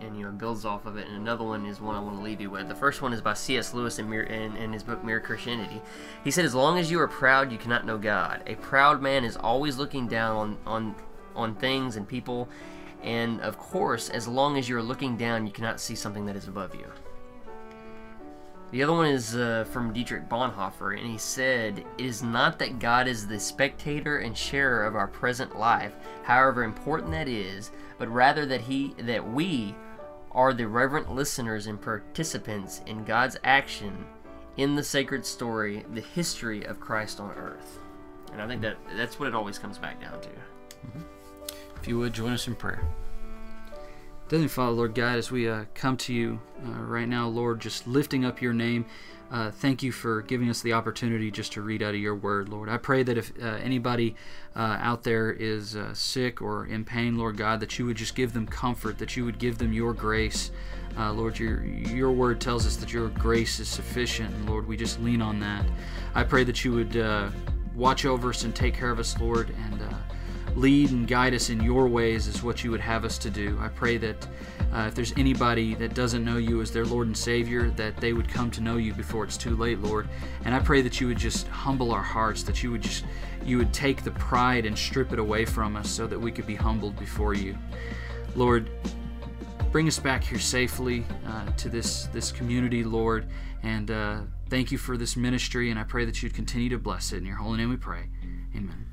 and 0.00 0.16
you 0.16 0.24
know 0.24 0.30
builds 0.30 0.64
off 0.64 0.86
of 0.86 0.96
it, 0.96 1.06
and 1.08 1.16
another 1.16 1.44
one 1.44 1.66
is 1.66 1.80
one 1.80 1.94
I 1.94 2.00
want 2.00 2.16
to 2.16 2.22
leave 2.22 2.40
you 2.40 2.50
with. 2.50 2.68
The 2.68 2.74
first 2.74 3.02
one 3.02 3.12
is 3.12 3.20
by 3.20 3.34
C.S. 3.34 3.74
Lewis 3.74 3.98
in, 3.98 4.08
Mere, 4.08 4.22
in, 4.22 4.56
in 4.56 4.72
his 4.72 4.82
book 4.82 5.04
Mere 5.04 5.20
Christianity. 5.20 5.80
He 6.24 6.30
said, 6.30 6.44
"As 6.44 6.54
long 6.54 6.78
as 6.78 6.90
you 6.90 7.00
are 7.00 7.08
proud, 7.08 7.52
you 7.52 7.58
cannot 7.58 7.84
know 7.84 7.98
God. 7.98 8.42
A 8.46 8.54
proud 8.56 9.02
man 9.02 9.24
is 9.24 9.36
always 9.36 9.76
looking 9.76 10.06
down 10.06 10.36
on 10.36 10.58
on 10.64 10.94
on 11.36 11.54
things 11.56 11.96
and 11.96 12.08
people, 12.08 12.48
and 13.02 13.40
of 13.40 13.58
course, 13.58 14.08
as 14.08 14.28
long 14.28 14.56
as 14.56 14.68
you 14.68 14.76
are 14.76 14.82
looking 14.82 15.16
down, 15.16 15.46
you 15.46 15.52
cannot 15.52 15.80
see 15.80 15.94
something 15.94 16.26
that 16.26 16.36
is 16.36 16.48
above 16.48 16.74
you." 16.74 16.86
The 18.70 18.84
other 18.84 18.92
one 18.92 19.06
is 19.06 19.34
uh, 19.34 19.66
from 19.72 19.92
Dietrich 19.92 20.28
Bonhoeffer, 20.28 20.96
and 20.96 21.04
he 21.04 21.18
said, 21.18 21.84
It 21.98 22.04
is 22.04 22.22
not 22.22 22.56
that 22.60 22.78
God 22.78 23.08
is 23.08 23.26
the 23.26 23.40
spectator 23.40 24.18
and 24.18 24.36
sharer 24.36 24.84
of 24.84 24.94
our 24.94 25.08
present 25.08 25.58
life, 25.58 25.96
however 26.22 26.62
important 26.62 27.10
that 27.10 27.26
is, 27.26 27.72
but 27.98 28.08
rather 28.08 28.46
that 28.46 28.60
he 28.60 28.94
that 29.00 29.28
we 29.28 29.74
are 30.30 30.54
the 30.54 30.68
reverent 30.68 31.12
listeners 31.12 31.66
and 31.66 31.82
participants 31.82 32.80
in 32.86 33.04
God's 33.04 33.36
action 33.42 34.06
in 34.56 34.76
the 34.76 34.84
sacred 34.84 35.26
story, 35.26 35.84
the 35.92 36.00
history 36.00 36.64
of 36.64 36.78
Christ 36.78 37.18
on 37.18 37.32
earth. 37.32 37.80
And 38.32 38.40
I 38.40 38.46
think 38.46 38.62
that 38.62 38.76
that's 38.96 39.18
what 39.18 39.26
it 39.26 39.34
always 39.34 39.58
comes 39.58 39.78
back 39.78 40.00
down 40.00 40.20
to. 40.20 40.28
If 41.80 41.88
you 41.88 41.98
would 41.98 42.12
join 42.12 42.32
us 42.32 42.46
in 42.46 42.54
prayer. 42.54 42.82
Heavenly 44.30 44.48
Father, 44.48 44.72
Lord 44.72 44.94
God, 44.94 45.18
as 45.18 45.32
we 45.32 45.48
uh, 45.48 45.64
come 45.74 45.96
to 45.96 46.14
you 46.14 46.40
uh, 46.64 46.82
right 46.82 47.08
now, 47.08 47.26
Lord, 47.26 47.58
just 47.60 47.88
lifting 47.88 48.24
up 48.24 48.40
your 48.40 48.52
name, 48.52 48.86
uh, 49.32 49.50
thank 49.50 49.82
you 49.82 49.90
for 49.90 50.22
giving 50.22 50.48
us 50.48 50.60
the 50.60 50.72
opportunity 50.72 51.32
just 51.32 51.52
to 51.52 51.62
read 51.62 51.82
out 51.82 51.94
of 51.94 52.00
your 52.00 52.14
word, 52.14 52.48
Lord. 52.48 52.68
I 52.68 52.76
pray 52.76 53.02
that 53.02 53.18
if 53.18 53.32
uh, 53.42 53.46
anybody 53.46 54.14
uh, 54.54 54.76
out 54.80 55.02
there 55.02 55.32
is 55.32 55.74
uh, 55.74 55.94
sick 55.94 56.40
or 56.40 56.66
in 56.66 56.84
pain, 56.84 57.16
Lord 57.16 57.36
God, 57.36 57.58
that 57.60 57.76
you 57.76 57.86
would 57.86 57.96
just 57.96 58.14
give 58.14 58.32
them 58.32 58.46
comfort, 58.46 58.98
that 58.98 59.16
you 59.16 59.24
would 59.24 59.38
give 59.38 59.58
them 59.58 59.72
your 59.72 59.94
grace. 59.94 60.50
Lord, 60.96 61.38
your, 61.38 61.64
your 61.64 62.12
word 62.12 62.40
tells 62.40 62.66
us 62.66 62.76
that 62.76 62.92
your 62.92 63.08
grace 63.08 63.58
is 63.58 63.68
sufficient, 63.68 64.34
and 64.34 64.48
Lord, 64.48 64.66
we 64.66 64.76
just 64.76 65.00
lean 65.00 65.22
on 65.22 65.40
that. 65.40 65.64
I 66.14 66.24
pray 66.24 66.44
that 66.44 66.64
you 66.64 66.72
would 66.72 67.32
watch 67.74 68.04
over 68.04 68.30
us 68.30 68.44
and 68.44 68.54
take 68.54 68.74
care 68.74 68.90
of 68.90 68.98
us, 68.98 69.18
Lord, 69.18 69.50
and 69.50 69.80
lead 70.56 70.90
and 70.90 71.06
guide 71.06 71.34
us 71.34 71.50
in 71.50 71.62
your 71.62 71.86
ways 71.88 72.26
is 72.26 72.42
what 72.42 72.64
you 72.64 72.70
would 72.70 72.80
have 72.80 73.04
us 73.04 73.18
to 73.18 73.30
do. 73.30 73.58
I 73.60 73.68
pray 73.68 73.96
that 73.98 74.26
uh, 74.72 74.86
if 74.88 74.94
there's 74.94 75.12
anybody 75.16 75.74
that 75.74 75.94
doesn't 75.94 76.24
know 76.24 76.36
you 76.36 76.60
as 76.60 76.70
their 76.70 76.84
Lord 76.84 77.06
and 77.06 77.16
Savior, 77.16 77.70
that 77.70 77.96
they 77.96 78.12
would 78.12 78.28
come 78.28 78.50
to 78.52 78.60
know 78.60 78.76
you 78.76 78.92
before 78.94 79.24
it's 79.24 79.36
too 79.36 79.56
late, 79.56 79.80
Lord. 79.80 80.08
And 80.44 80.54
I 80.54 80.60
pray 80.60 80.80
that 80.82 81.00
you 81.00 81.08
would 81.08 81.18
just 81.18 81.48
humble 81.48 81.92
our 81.92 82.02
hearts, 82.02 82.42
that 82.44 82.62
you 82.62 82.70
would 82.70 82.82
just 82.82 83.04
you 83.44 83.56
would 83.56 83.72
take 83.72 84.02
the 84.04 84.10
pride 84.12 84.66
and 84.66 84.76
strip 84.76 85.12
it 85.12 85.18
away 85.18 85.44
from 85.44 85.74
us 85.74 85.88
so 85.88 86.06
that 86.06 86.18
we 86.18 86.30
could 86.30 86.46
be 86.46 86.54
humbled 86.54 86.98
before 86.98 87.32
you. 87.32 87.56
Lord, 88.36 88.70
bring 89.72 89.88
us 89.88 89.98
back 89.98 90.22
here 90.22 90.38
safely 90.38 91.04
uh, 91.26 91.50
to 91.52 91.68
this 91.68 92.04
this 92.06 92.30
community, 92.30 92.84
Lord, 92.84 93.26
and 93.62 93.90
uh, 93.90 94.20
thank 94.48 94.70
you 94.70 94.78
for 94.78 94.96
this 94.96 95.16
ministry. 95.16 95.70
And 95.70 95.78
I 95.78 95.84
pray 95.84 96.04
that 96.04 96.22
you'd 96.22 96.34
continue 96.34 96.68
to 96.70 96.78
bless 96.78 97.12
it. 97.12 97.18
In 97.18 97.26
your 97.26 97.36
holy 97.36 97.58
name 97.58 97.70
we 97.70 97.76
pray. 97.76 98.08
Amen. 98.54 98.89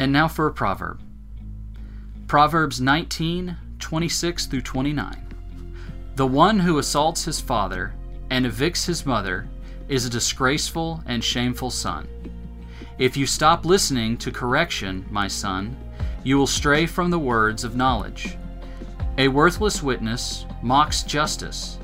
And 0.00 0.12
now 0.12 0.28
for 0.28 0.46
a 0.46 0.50
proverb. 0.50 1.02
Proverbs 2.26 2.80
19, 2.80 3.54
26 3.78 4.46
through 4.46 4.62
29. 4.62 5.26
The 6.16 6.26
one 6.26 6.58
who 6.58 6.78
assaults 6.78 7.22
his 7.26 7.38
father 7.38 7.92
and 8.30 8.46
evicts 8.46 8.86
his 8.86 9.04
mother 9.04 9.46
is 9.90 10.06
a 10.06 10.10
disgraceful 10.10 11.04
and 11.04 11.22
shameful 11.22 11.70
son. 11.70 12.08
If 12.96 13.14
you 13.14 13.26
stop 13.26 13.66
listening 13.66 14.16
to 14.18 14.32
correction, 14.32 15.04
my 15.10 15.28
son, 15.28 15.76
you 16.24 16.38
will 16.38 16.46
stray 16.46 16.86
from 16.86 17.10
the 17.10 17.18
words 17.18 17.62
of 17.62 17.76
knowledge. 17.76 18.38
A 19.18 19.28
worthless 19.28 19.82
witness 19.82 20.46
mocks 20.62 21.02
justice, 21.02 21.78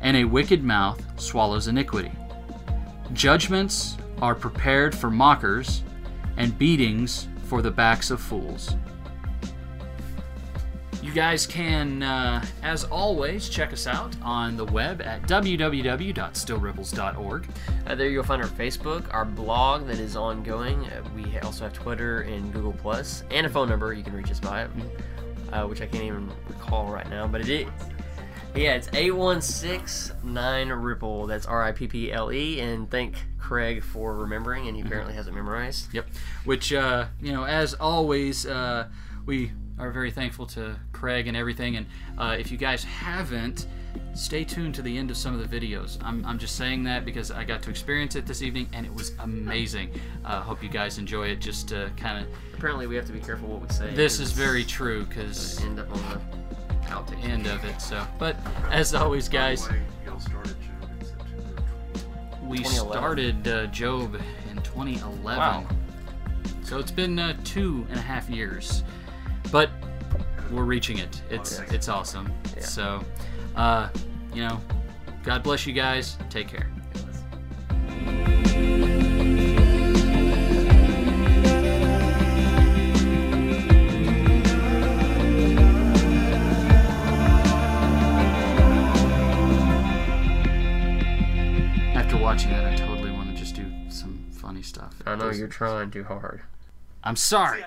and 0.00 0.16
a 0.16 0.24
wicked 0.24 0.64
mouth 0.64 1.04
swallows 1.20 1.68
iniquity. 1.68 2.12
Judgments 3.12 3.98
are 4.22 4.34
prepared 4.34 4.94
for 4.96 5.10
mockers, 5.10 5.82
and 6.38 6.56
beatings 6.56 7.28
for 7.48 7.62
the 7.62 7.70
backs 7.70 8.10
of 8.10 8.20
fools. 8.20 8.76
You 11.02 11.14
guys 11.14 11.46
can, 11.46 12.02
uh, 12.02 12.44
as 12.62 12.84
always, 12.84 13.48
check 13.48 13.72
us 13.72 13.86
out 13.86 14.14
on 14.20 14.58
the 14.58 14.66
web 14.66 15.00
at 15.00 15.22
www.stillripples.org. 15.22 17.48
Uh, 17.86 17.94
there 17.94 18.08
you'll 18.08 18.24
find 18.24 18.42
our 18.42 18.48
Facebook, 18.48 19.14
our 19.14 19.24
blog 19.24 19.86
that 19.86 19.98
is 19.98 20.16
ongoing. 20.16 20.84
Uh, 20.84 21.02
we 21.16 21.38
also 21.38 21.64
have 21.64 21.72
Twitter 21.72 22.20
and 22.22 22.52
Google 22.52 22.74
Plus, 22.74 23.24
and 23.30 23.46
a 23.46 23.48
phone 23.48 23.70
number 23.70 23.94
you 23.94 24.02
can 24.02 24.12
reach 24.12 24.30
us 24.30 24.40
by, 24.40 24.68
uh, 25.52 25.66
which 25.66 25.80
I 25.80 25.86
can't 25.86 26.04
even 26.04 26.30
recall 26.46 26.92
right 26.92 27.08
now. 27.08 27.26
But 27.26 27.40
it 27.40 27.48
is, 27.48 27.68
Yeah, 28.54 28.74
it's 28.74 28.88
eight 28.92 29.14
one 29.14 29.40
six 29.40 30.12
nine 30.24 30.68
Ripple. 30.68 31.26
That's 31.26 31.46
R 31.46 31.62
I 31.62 31.72
P 31.72 31.86
P 31.86 32.12
L 32.12 32.32
E. 32.32 32.60
And 32.60 32.90
thank 32.90 33.14
Craig 33.38 33.82
for 33.82 34.16
remembering, 34.16 34.68
and 34.68 34.76
he 34.76 34.82
apparently 34.82 35.14
has 35.14 35.26
it 35.26 35.34
memorized. 35.34 35.94
Yep. 35.94 36.06
Which, 36.44 36.72
uh, 36.72 37.06
you 37.20 37.32
know, 37.32 37.44
as 37.44 37.74
always, 37.74 38.46
uh, 38.46 38.88
we 39.26 39.52
are 39.78 39.90
very 39.90 40.10
thankful 40.10 40.46
to 40.46 40.76
Craig 40.92 41.28
and 41.28 41.36
everything. 41.36 41.76
And 41.76 41.86
uh, 42.18 42.36
if 42.38 42.50
you 42.50 42.58
guys 42.58 42.82
haven't, 42.82 43.66
stay 44.14 44.44
tuned 44.44 44.74
to 44.74 44.82
the 44.82 44.98
end 44.98 45.10
of 45.10 45.16
some 45.16 45.38
of 45.38 45.48
the 45.48 45.60
videos. 45.60 45.98
I'm, 46.02 46.24
I'm 46.26 46.38
just 46.38 46.56
saying 46.56 46.82
that 46.84 47.04
because 47.04 47.30
I 47.30 47.44
got 47.44 47.62
to 47.62 47.70
experience 47.70 48.16
it 48.16 48.26
this 48.26 48.42
evening 48.42 48.68
and 48.72 48.84
it 48.84 48.92
was 48.92 49.12
amazing. 49.20 49.92
Uh, 50.24 50.40
hope 50.40 50.62
you 50.62 50.68
guys 50.68 50.98
enjoy 50.98 51.28
it. 51.28 51.40
Just 51.40 51.72
uh, 51.72 51.88
kind 51.96 52.24
of. 52.24 52.30
Apparently, 52.54 52.86
we 52.88 52.96
have 52.96 53.06
to 53.06 53.12
be 53.12 53.20
careful 53.20 53.48
what 53.48 53.60
we 53.60 53.68
say. 53.68 53.94
This 53.94 54.18
is 54.18 54.32
very 54.32 54.64
true 54.64 55.04
because 55.04 55.62
End 55.62 55.78
up 55.78 55.90
on 55.90 56.02
the 56.10 56.47
outtake. 56.88 57.24
end 57.24 57.46
of 57.46 57.64
it. 57.64 57.80
So, 57.80 58.06
but 58.18 58.36
as 58.70 58.94
always, 58.94 59.28
guys, 59.28 59.62
By 59.66 59.74
the 59.74 59.74
way, 59.74 59.82
y'all 60.06 60.20
started 60.20 60.56
Job 60.60 60.90
in 61.00 61.06
September 61.06 61.54
of 61.54 62.40
2020. 62.40 62.46
we 62.48 62.64
started 62.64 63.48
uh, 63.48 63.66
Job 63.66 64.14
in 64.50 64.56
2011. 64.62 65.22
Wow. 65.24 65.66
So 66.62 66.78
it's 66.78 66.90
been 66.90 67.18
uh, 67.18 67.36
two 67.44 67.86
and 67.90 67.98
a 67.98 68.02
half 68.02 68.28
years, 68.28 68.82
but 69.50 69.70
we're 70.50 70.64
reaching 70.64 70.98
it. 70.98 71.22
It's 71.30 71.60
it's 71.60 71.88
awesome. 71.88 72.32
Yeah. 72.56 72.62
So, 72.62 73.04
uh, 73.56 73.88
you 74.34 74.42
know, 74.46 74.60
God 75.22 75.42
bless 75.42 75.66
you 75.66 75.72
guys. 75.72 76.16
Take 76.30 76.48
care. 76.48 76.70
I 95.08 95.14
know 95.14 95.30
you're 95.30 95.48
trying 95.48 95.90
too 95.90 96.04
hard. 96.04 96.42
I'm 97.02 97.16
sorry. 97.16 97.64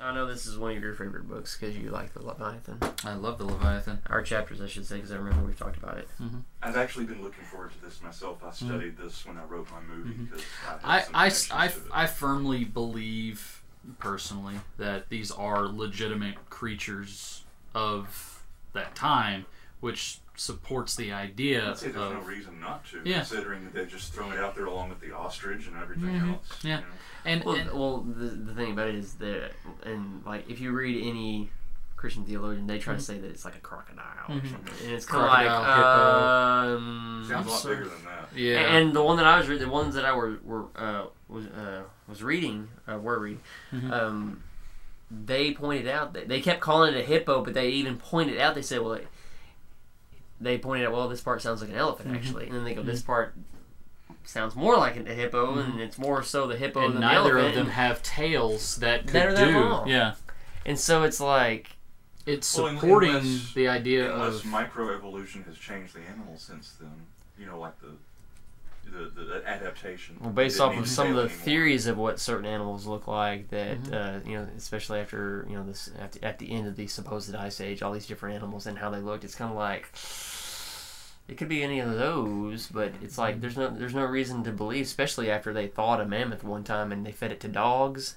I 0.00 0.12
know 0.12 0.26
this 0.26 0.46
is 0.46 0.58
one 0.58 0.76
of 0.76 0.82
your 0.82 0.94
favorite 0.94 1.28
books 1.28 1.56
because 1.56 1.76
you 1.76 1.90
like 1.90 2.12
the 2.12 2.24
Leviathan. 2.24 2.78
I 3.04 3.14
love 3.14 3.38
the 3.38 3.44
Leviathan. 3.44 4.00
Our 4.06 4.22
chapters, 4.22 4.60
I 4.60 4.66
should 4.66 4.84
say, 4.84 4.96
because 4.96 5.12
I 5.12 5.16
remember 5.16 5.46
we've 5.46 5.58
talked 5.58 5.76
about 5.76 5.98
it. 5.98 6.08
Mm-hmm. 6.20 6.38
I've 6.60 6.76
actually 6.76 7.04
been 7.04 7.22
looking 7.22 7.44
forward 7.44 7.70
to 7.72 7.84
this 7.84 8.02
myself. 8.02 8.42
I 8.42 8.48
mm-hmm. 8.48 8.66
studied 8.66 8.96
this 8.96 9.24
when 9.24 9.36
I 9.38 9.44
wrote 9.44 9.68
my 9.70 9.80
movie 9.80 10.10
mm-hmm. 10.10 10.24
because 10.24 10.44
I, 10.82 11.04
I, 11.12 11.28
some 11.28 11.54
I, 11.54 11.68
connections 11.68 11.86
I, 11.86 11.88
to. 11.88 12.02
I 12.02 12.06
firmly 12.06 12.64
believe, 12.64 13.62
personally, 14.00 14.56
that 14.76 15.08
these 15.08 15.30
are 15.30 15.66
legitimate 15.66 16.50
creatures 16.50 17.44
of 17.72 18.42
that 18.72 18.96
time, 18.96 19.46
which 19.78 20.18
supports 20.36 20.96
the 20.96 21.12
idea 21.12 21.70
I'd 21.70 21.78
say 21.78 21.86
there's 21.90 21.96
no 22.12 22.18
of. 22.18 22.26
reason 22.26 22.58
not 22.60 22.84
to, 22.86 23.02
Yeah. 23.04 23.18
considering 23.18 23.64
that 23.64 23.74
they've 23.74 23.88
just 23.88 24.12
thrown 24.12 24.32
it 24.32 24.38
out 24.38 24.54
there 24.54 24.64
along 24.66 24.88
with 24.88 25.00
the 25.00 25.12
ostrich 25.14 25.66
and 25.66 25.76
everything 25.76 26.08
Mhm. 26.20 26.32
else. 26.34 26.58
Yeah. 26.62 26.76
you 26.78 26.80
know. 26.82 26.86
And, 27.24 27.44
Well, 27.44 27.54
and 27.56 27.70
well, 27.72 27.98
the, 28.00 28.24
the 28.26 28.54
thing 28.54 28.72
about 28.72 28.88
it 28.88 28.94
is 28.96 29.14
that, 29.14 29.52
and 29.84 30.22
like, 30.24 30.48
if 30.50 30.58
you 30.60 30.72
read 30.72 31.06
any 31.06 31.50
Christian 31.96 32.24
theologian, 32.24 32.66
they 32.66 32.78
try 32.80 32.94
to 32.94 33.00
say 33.00 33.18
that 33.18 33.28
it's 33.28 33.44
like 33.44 33.54
a 33.54 33.60
crocodile 33.60 34.02
or 34.28 34.34
Mhm. 34.40 34.50
something, 34.50 34.74
and 34.86 34.92
it's 34.92 35.06
kind 35.06 35.22
of 35.22 35.28
like, 35.28 35.46
Crocodile, 35.46 36.76
um, 36.76 37.24
Sounds 37.28 37.46
a 37.46 37.50
lot 37.50 37.62
bigger 37.64 37.84
than 37.88 38.04
that. 38.06 38.28
yeah. 38.34 38.58
And 38.76 38.92
the 38.94 39.02
one 39.02 39.16
that 39.18 39.26
I 39.26 39.38
was 39.38 39.48
reading, 39.48 39.66
the 39.68 39.72
ones 39.72 39.94
that 39.94 40.04
I 40.04 40.12
were, 40.14 40.38
were 40.42 40.64
uh, 40.74 41.06
was 41.28 41.46
uh, 41.46 41.82
was 42.08 42.22
reading, 42.22 42.68
uh, 42.90 42.98
were 42.98 43.18
reading, 43.20 43.40
Mhm. 43.72 43.92
um, 43.92 44.42
they 45.10 45.52
pointed 45.52 45.86
out 45.86 46.14
that 46.14 46.26
they 46.28 46.40
kept 46.40 46.60
calling 46.60 46.94
it 46.94 46.98
a 46.98 47.04
hippo, 47.04 47.44
but 47.44 47.54
they 47.54 47.68
even 47.68 47.98
pointed 47.98 48.38
out 48.38 48.54
they 48.56 48.62
said, 48.62 48.80
well, 48.80 48.94
it, 48.94 49.06
they 50.42 50.58
pointed 50.58 50.86
out, 50.86 50.92
well, 50.92 51.08
this 51.08 51.20
part 51.20 51.40
sounds 51.42 51.60
like 51.60 51.70
an 51.70 51.76
elephant 51.76 52.10
Mhm. 52.12 52.16
actually, 52.16 52.46
and 52.46 52.54
then 52.56 52.64
they 52.64 52.74
go, 52.74 52.82
this 52.82 53.02
part 53.02 53.34
sounds 54.24 54.54
more 54.54 54.76
like 54.76 54.96
a 54.96 55.14
hippo, 55.14 55.58
and 55.58 55.80
it's 55.80 55.98
more 55.98 56.22
so 56.22 56.46
the 56.46 56.56
hippo 56.56 56.84
and 56.86 56.94
than 56.94 57.00
neither 57.00 57.34
the 57.34 57.46
of 57.48 57.54
them 57.54 57.66
have 57.68 58.02
tails 58.02 58.76
that 58.76 59.02
could 59.06 59.12
That 59.14 59.28
are 59.28 59.34
that 59.34 59.46
do. 59.46 59.58
long. 59.60 59.88
Yeah. 59.88 60.14
and 60.64 60.78
so 60.78 61.02
it's 61.02 61.20
like, 61.20 61.70
It's 62.24 62.56
Well, 62.56 62.68
un- 62.68 62.78
supporting 62.78 63.10
unless- 63.16 63.52
the 63.52 63.66
idea 63.66 64.14
Unless 64.14 64.36
of. 64.36 64.42
microevolution 64.44 65.44
has 65.46 65.58
changed 65.58 65.94
the 65.94 66.02
animal 66.02 66.38
since 66.38 66.74
then, 66.80 67.06
you 67.36 67.46
know, 67.46 67.58
like 67.58 67.80
the 67.80 67.88
the, 68.92 69.22
the 69.24 69.42
adaptation. 69.46 70.16
well, 70.20 70.30
based 70.30 70.60
off 70.60 70.76
of 70.76 70.86
some 70.88 71.08
of 71.08 71.14
the 71.16 71.22
anymore. 71.22 71.38
theories 71.44 71.86
of 71.86 71.96
what 71.98 72.20
certain 72.20 72.46
animals 72.46 72.86
look 72.86 73.06
like, 73.08 73.48
that 73.48 73.82
Mhm. 73.84 73.92
uh, 74.24 74.28
you 74.28 74.36
know, 74.38 74.46
especially 74.56 75.00
after 75.00 75.46
you 75.48 75.56
know 75.56 75.64
this 75.64 75.90
at 75.98 76.12
the, 76.12 76.24
at 76.24 76.38
the 76.38 76.50
end 76.52 76.66
of 76.66 76.76
the 76.76 76.86
supposed 76.86 77.34
ice 77.34 77.60
age, 77.60 77.82
all 77.82 77.92
these 77.92 78.06
different 78.06 78.36
animals 78.36 78.66
and 78.66 78.78
how 78.78 78.90
they 78.90 79.00
looked, 79.00 79.24
it's 79.24 79.34
kind 79.34 79.50
of 79.50 79.56
like 79.56 79.88
it 81.28 81.36
could 81.38 81.48
be 81.48 81.62
any 81.62 81.78
of 81.80 81.90
those, 81.94 82.66
but 82.66 82.92
it's 83.00 83.16
like 83.16 83.40
there's 83.40 83.56
no 83.56 83.70
there's 83.70 83.94
no 83.94 84.04
reason 84.04 84.42
to 84.44 84.52
believe, 84.52 84.84
especially 84.86 85.30
after 85.30 85.52
they 85.52 85.66
thawed 85.68 86.00
a 86.00 86.06
mammoth 86.06 86.44
one 86.44 86.64
time 86.64 86.92
and 86.92 87.06
they 87.06 87.12
fed 87.12 87.32
it 87.32 87.40
to 87.40 87.48
dogs. 87.48 88.16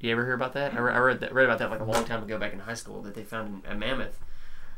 You 0.00 0.12
ever 0.12 0.24
hear 0.24 0.34
about 0.34 0.52
that? 0.52 0.74
I, 0.74 0.78
re- 0.78 0.92
I 0.92 0.98
read 0.98 1.20
that, 1.20 1.32
read 1.32 1.44
about 1.46 1.58
that 1.60 1.70
like 1.70 1.80
a 1.80 1.84
long 1.84 2.04
time 2.04 2.22
ago 2.22 2.38
back 2.38 2.52
in 2.52 2.58
high 2.60 2.74
school 2.74 3.00
that 3.02 3.14
they 3.14 3.22
found 3.24 3.62
a 3.66 3.74
mammoth 3.74 4.18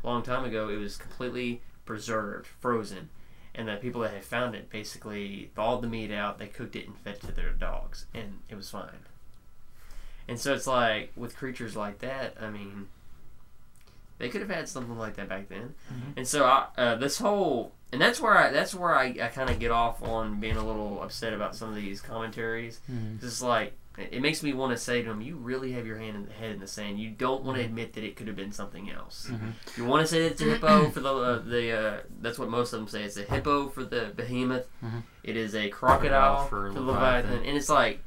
a 0.03 0.07
long 0.07 0.23
time 0.23 0.45
ago. 0.45 0.69
It 0.69 0.77
was 0.77 0.95
completely 0.97 1.61
preserved, 1.85 2.47
frozen, 2.47 3.09
and 3.57 3.67
the 3.67 3.75
people 3.75 4.01
that 4.01 4.13
had 4.13 4.23
found 4.23 4.55
it 4.55 4.69
basically 4.69 5.49
thawed 5.55 5.81
the 5.81 5.87
meat 5.87 6.11
out, 6.11 6.37
they 6.37 6.47
cooked 6.47 6.75
it 6.75 6.87
and 6.87 6.97
fed 6.99 7.15
it 7.15 7.21
to 7.21 7.31
their 7.33 7.49
dogs, 7.51 8.05
and 8.13 8.39
it 8.49 8.55
was 8.55 8.69
fine. 8.69 8.89
And 10.27 10.39
so 10.39 10.53
it's 10.53 10.67
like 10.67 11.11
with 11.15 11.35
creatures 11.35 11.75
like 11.75 11.99
that, 11.99 12.35
I 12.39 12.49
mean, 12.49 12.87
they 14.19 14.29
could 14.29 14.41
have 14.41 14.49
had 14.49 14.67
something 14.67 14.97
like 14.97 15.15
that 15.15 15.29
back 15.29 15.47
then. 15.49 15.75
Mhm. 15.91 16.13
And 16.17 16.27
so 16.27 16.45
I, 16.45 16.67
uh, 16.77 16.95
this 16.95 17.17
whole, 17.19 17.71
and 17.91 18.01
that's 18.01 18.19
where 18.19 18.37
I, 18.37 18.51
that's 18.51 18.73
where 18.75 18.95
I, 18.95 19.05
I 19.21 19.27
kind 19.27 19.49
of 19.49 19.59
get 19.59 19.71
off 19.71 20.01
on 20.03 20.39
being 20.39 20.57
a 20.57 20.65
little 20.65 21.01
upset 21.01 21.33
about 21.33 21.55
some 21.55 21.69
of 21.69 21.75
these 21.75 22.01
commentaries. 22.01 22.81
Mhm. 22.91 23.23
It's 23.23 23.41
like 23.41 23.73
it 23.97 24.09
it 24.13 24.21
makes 24.21 24.43
me 24.43 24.53
want 24.53 24.71
to 24.71 24.77
say 24.77 25.01
to 25.01 25.09
them, 25.09 25.21
"You 25.21 25.35
really 25.37 25.71
have 25.73 25.85
your 25.87 25.97
hand 25.97 26.15
in 26.15 26.25
the 26.25 26.31
head 26.33 26.51
in 26.51 26.59
the 26.59 26.67
sand. 26.67 26.99
You 26.99 27.09
don't 27.09 27.43
want 27.43 27.57
to 27.57 27.63
admit 27.63 27.93
that 27.93 28.03
it 28.03 28.15
could 28.15 28.27
have 28.27 28.35
been 28.35 28.51
something 28.51 28.89
else. 28.91 29.27
Mhm. 29.31 29.53
You 29.77 29.85
want 29.85 30.01
to 30.01 30.07
say 30.07 30.21
that 30.23 30.31
it's 30.33 30.41
a 30.41 30.45
hippo 30.45 30.89
for 30.91 30.99
the 30.99 31.13
uh, 31.13 31.39
the 31.39 31.71
uh, 31.71 31.97
that's 32.21 32.37
what 32.39 32.49
most 32.49 32.73
of 32.73 32.79
them 32.79 32.87
say. 32.87 33.03
It's 33.03 33.17
a 33.17 33.23
hippo 33.23 33.69
for 33.69 33.83
the 33.83 34.11
behemoth. 34.15 34.67
Mhm. 34.83 35.03
It 35.23 35.35
is 35.35 35.55
a 35.55 35.69
crocodile, 35.69 36.45
Crocodile 36.45 36.47
for 36.47 36.67
for 36.67 36.73
the 36.73 36.81
Leviathan. 36.81 37.31
leviathan. 37.31 37.47
And 37.49 37.57
it's 37.57 37.69
like, 37.69 38.03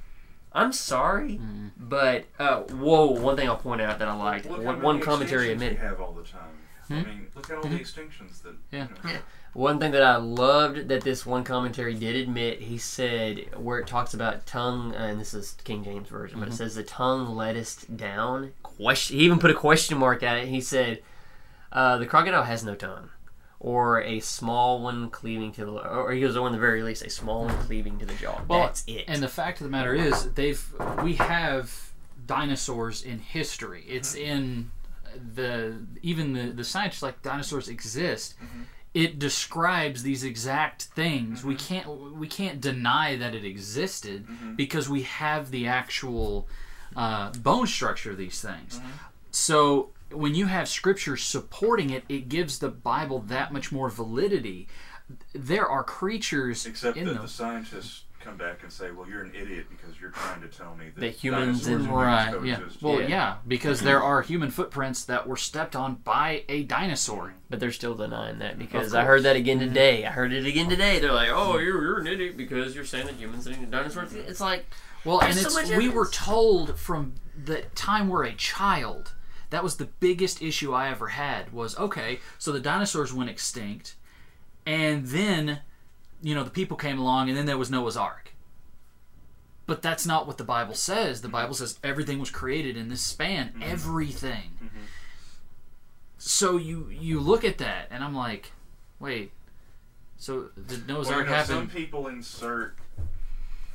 I'm 0.53 0.72
sorry, 0.72 1.38
Mhm. 1.42 1.70
but 1.76 2.24
uh, 2.38 2.61
whoa! 2.72 3.07
One 3.11 3.37
thing 3.37 3.48
I'll 3.48 3.57
point 3.57 3.81
out 3.81 3.98
that 3.98 4.09
I 4.09 4.14
liked. 4.14 4.48
Look 4.48 4.64
how 4.64 4.76
One, 4.79 5.00
commentary 5.00 5.48
extinctions 5.48 5.53
admitted. 5.53 5.79
we 5.81 5.85
have 5.87 6.00
all 6.00 6.12
the 6.12 6.22
time. 6.24 6.40
I 6.90 6.94
Hmm? 6.94 7.09
mean, 7.09 7.26
look 7.35 7.48
at 7.50 7.57
all 7.57 7.62
the 7.62 7.79
extinctions 7.79 8.42
that. 8.42 8.55
Yeah. 8.72 8.88
You 9.05 9.12
know, 9.14 9.18
One 9.53 9.79
thing 9.81 9.92
that 9.92 10.03
I 10.03 10.16
loved 10.16 10.88
that 10.88 11.03
this 11.03 11.24
one 11.26 11.42
commentary 11.44 11.94
did 11.94 12.14
admit, 12.16 12.61
he 12.61 12.79
said 12.79 13.46
where 13.57 13.79
it 13.79 13.87
talks 13.87 14.14
about 14.14 14.46
tongue, 14.46 14.94
and 14.94 15.20
this 15.20 15.35
is 15.35 15.57
King 15.64 15.83
James 15.85 16.09
version, 16.09 16.38
but 16.40 16.48
it 16.48 16.55
says 16.55 16.74
the 16.76 16.83
tongue 16.85 17.35
lettest 17.37 17.96
down. 17.96 18.53
Question. 18.62 19.16
He 19.18 19.24
even 19.24 19.38
put 19.38 19.50
a 19.50 19.55
question 19.55 19.98
mark 19.98 20.22
at 20.22 20.38
it. 20.38 20.48
He 20.48 20.61
said, 20.61 21.03
uh, 21.72 21.98
"The 21.98 22.07
crocodile 22.07 22.44
has 22.44 22.64
no 22.64 22.74
tongue, 22.76 23.11
or 23.59 24.00
a 24.03 24.20
small 24.20 24.81
one 24.83 25.11
cleaving 25.11 25.53
to 25.53 25.64
the, 25.64 25.72
or 25.72 26.12
he 26.12 26.20
goes, 26.20 26.37
or 26.37 26.46
in 26.46 26.53
the 26.53 26.59
very 26.59 26.83
least, 26.83 27.03
a 27.03 27.11
small 27.11 27.44
one 27.44 27.57
cleaving 27.59 27.98
to 27.98 28.07
the 28.07 28.14
jaw. 28.14 28.40
Well, 28.48 28.61
That's 28.66 28.85
it." 28.87 29.05
And 29.09 29.22
the 29.22 29.29
fact 29.29 29.61
of 29.61 29.64
the 29.64 29.70
matter 29.70 29.94
is, 29.94 30.33
they've 30.35 30.64
we 31.03 31.14
have 31.14 31.90
dinosaurs 32.26 33.03
in 33.03 33.18
history. 33.18 33.85
It's 33.88 34.14
in 34.14 34.70
the 35.35 35.79
even 36.03 36.33
the 36.33 36.51
the 36.51 36.64
scientists 36.64 37.03
like 37.03 37.23
dinosaurs 37.23 37.68
exist. 37.68 38.35
Mm-hmm. 38.42 38.62
It 38.92 39.20
describes 39.20 40.03
these 40.03 40.25
exact 40.25 40.85
things. 40.85 41.44
We 41.44 41.55
mm-hmm. 41.55 41.75
can't 41.75 42.16
we 42.16 42.27
can't 42.27 42.61
deny 42.61 43.16
that 43.16 43.35
it 43.35 43.44
existed 43.44 44.27
mm-hmm. 44.27 44.57
because 44.57 44.88
we 44.88 45.03
have 45.03 45.51
the 45.51 45.68
actual 45.68 46.49
uh, 46.96 47.31
bone 47.33 47.66
structure 47.66 48.11
of 48.11 48.16
these 48.16 48.40
things. 48.40 48.81
So 49.31 49.90
when 50.11 50.35
you 50.35 50.46
have 50.46 50.68
scripture 50.68 51.16
supporting 51.16 51.90
it, 51.90 52.05
it 52.09 52.29
gives 52.29 52.59
the 52.59 52.68
Bible 52.68 53.20
that 53.29 53.53
much 53.53 53.70
more 53.70 53.88
validity. 53.88 54.68
There 55.33 55.66
are 55.66 55.85
creatures 55.85 56.66
Except 56.66 56.96
that 56.96 57.05
them. 57.05 57.23
the 57.23 57.29
scientists 57.29 58.05
come 58.20 58.37
back 58.37 58.62
and 58.62 58.73
say, 58.73 58.90
"Well, 58.90 59.09
you're 59.09 59.23
an 59.23 59.35
idiot 59.35 59.66
because 59.70 59.80
you're 60.00 60.10
trying 60.10 60.40
to 60.40 60.48
tell 60.48 60.74
me 60.74 60.86
that, 60.94 61.00
That 61.00 61.10
humans 61.14 61.64
dinosaurs 61.64 61.66
and- 61.66 61.90
uh, 61.90 61.90
humans 61.90 62.34
Right. 62.34 62.46
Yeah. 62.46 62.56
coexist." 62.56 62.82
Well, 62.82 63.00
Yeah. 63.00 63.08
yeah. 63.08 63.34
because 63.46 63.80
there 63.80 64.02
are 64.02 64.22
human 64.22 64.50
footprints 64.50 65.04
that 65.04 65.26
were 65.26 65.36
stepped 65.36 65.76
on 65.76 65.96
by 65.96 66.44
a 66.48 66.62
dinosaur. 66.64 67.34
But 67.48 67.60
they're 67.60 67.72
still 67.72 67.94
denying 67.94 68.38
that 68.38 68.58
because 68.58 68.94
I 68.94 69.04
heard 69.04 69.22
that 69.24 69.36
again 69.36 69.58
today. 69.58 70.06
I 70.06 70.10
heard 70.10 70.32
it 70.32 70.46
again 70.46 70.68
today. 70.68 70.98
They're 71.00 71.12
like, 71.12 71.28
"Oh, 71.30 71.52
hmm. 71.58 71.64
you're, 71.64 71.82
you're 71.82 71.98
an 72.00 72.06
idiot 72.06 72.36
because 72.36 72.74
you're 72.74 72.84
saying 72.84 73.06
that 73.06 73.16
humans 73.16 73.46
and 73.46 73.70
dinosaurs." 73.70 74.12
It's 74.14 74.40
like, 74.40 74.66
Well, 75.04 75.20
and 75.20 75.32
There's 75.34 75.52
so 75.52 75.60
it's 75.60 75.70
much 75.70 75.78
we 75.78 75.88
were 75.88 76.08
told 76.08 76.78
from 76.78 77.14
the 77.44 77.62
time 77.74 78.08
we're 78.08 78.24
a 78.24 78.34
child. 78.34 79.12
That 79.48 79.64
was 79.64 79.76
the 79.78 79.86
biggest 79.86 80.42
issue 80.42 80.72
I 80.74 80.90
ever 80.90 81.08
had. 81.08 81.52
Was 81.52 81.76
okay, 81.78 82.20
so 82.38 82.52
the 82.52 82.60
dinosaurs 82.60 83.12
went 83.12 83.30
extinct, 83.30 83.94
and 84.66 85.06
then, 85.06 85.60
you 86.22 86.34
know, 86.34 86.44
the 86.44 86.50
people 86.50 86.76
came 86.76 86.98
along, 86.98 87.28
and 87.28 87.36
then 87.36 87.46
there 87.46 87.56
was 87.58 87.70
Noah's 87.70 87.96
Ark. 87.96 88.30
But 89.70 89.83
that's 89.83 90.04
not 90.04 90.26
what 90.26 90.37
the 90.37 90.42
Bible 90.42 90.74
says. 90.74 91.20
The 91.22 91.28
Bible 91.28 91.54
says 91.54 91.78
everything 91.85 92.18
was 92.18 92.28
created 92.28 92.76
in 92.76 92.88
this 92.88 93.02
span. 93.02 93.52
Everything. 93.62 94.50
so 96.18 96.56
you 96.56 96.88
you 96.90 97.20
look 97.20 97.44
at 97.44 97.59
that, 97.59 97.87
and 97.88 98.02
I'm 98.02 98.12
like, 98.16 98.50
wait. 98.98 99.30
So 100.16 100.48
did 100.66 100.88
Noah's 100.88 101.06
Well, 101.06 101.18
you 101.18 101.22
Ark 101.22 101.30
know, 101.30 101.44
some 101.44 101.68
people 101.68 102.09
insert 102.09 102.78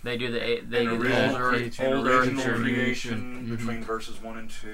They 0.03 0.17
do 0.17 0.29
the 0.33 0.39
they 0.67 0.83
do 0.83 0.97
the 0.97 1.05
original, 1.05 1.29
older 1.29 1.49
creation, 1.49 1.85
older 1.85 2.19
original 2.19 2.43
creation. 2.43 3.21
creation 3.21 3.55
between 3.55 3.81
verses 3.85 4.21
one 4.21 4.37
and 4.37 4.49
2 4.49 4.67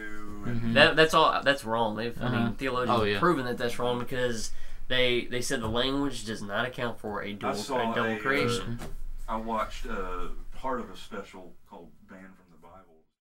and 0.48 0.62
Mhm. 0.64 0.74
That 0.74 0.96
that's 0.96 1.14
all. 1.14 1.40
That's 1.44 1.64
wrong. 1.64 1.98
They've, 1.98 2.20
I 2.20 2.26
Uh-huh. 2.26 2.46
mean, 2.46 2.56
theologians 2.56 3.00
Oh, 3.00 3.06
have 3.06 3.20
proven 3.20 3.46
that 3.46 3.60
that's 3.60 3.78
wrong 3.78 4.00
because 4.00 4.54
they 4.88 5.26
they 5.26 5.42
said 5.42 5.62
the 5.62 5.68
language 5.70 6.26
does 6.26 6.42
not 6.42 6.66
account 6.66 7.00
for 7.00 7.22
a 7.22 7.32
dual 7.32 7.52
a 7.52 7.68
double 7.94 8.14
a, 8.14 8.16
uh, 8.16 8.18
creation. 8.18 8.80
I 9.30 9.36
watched 9.36 9.86
uh, 9.86 10.30
part 10.62 10.80
of 10.80 10.90
a 10.90 10.96
special 10.96 11.52
called 11.68 11.88
"Banned 12.08 12.36
from 12.36 12.41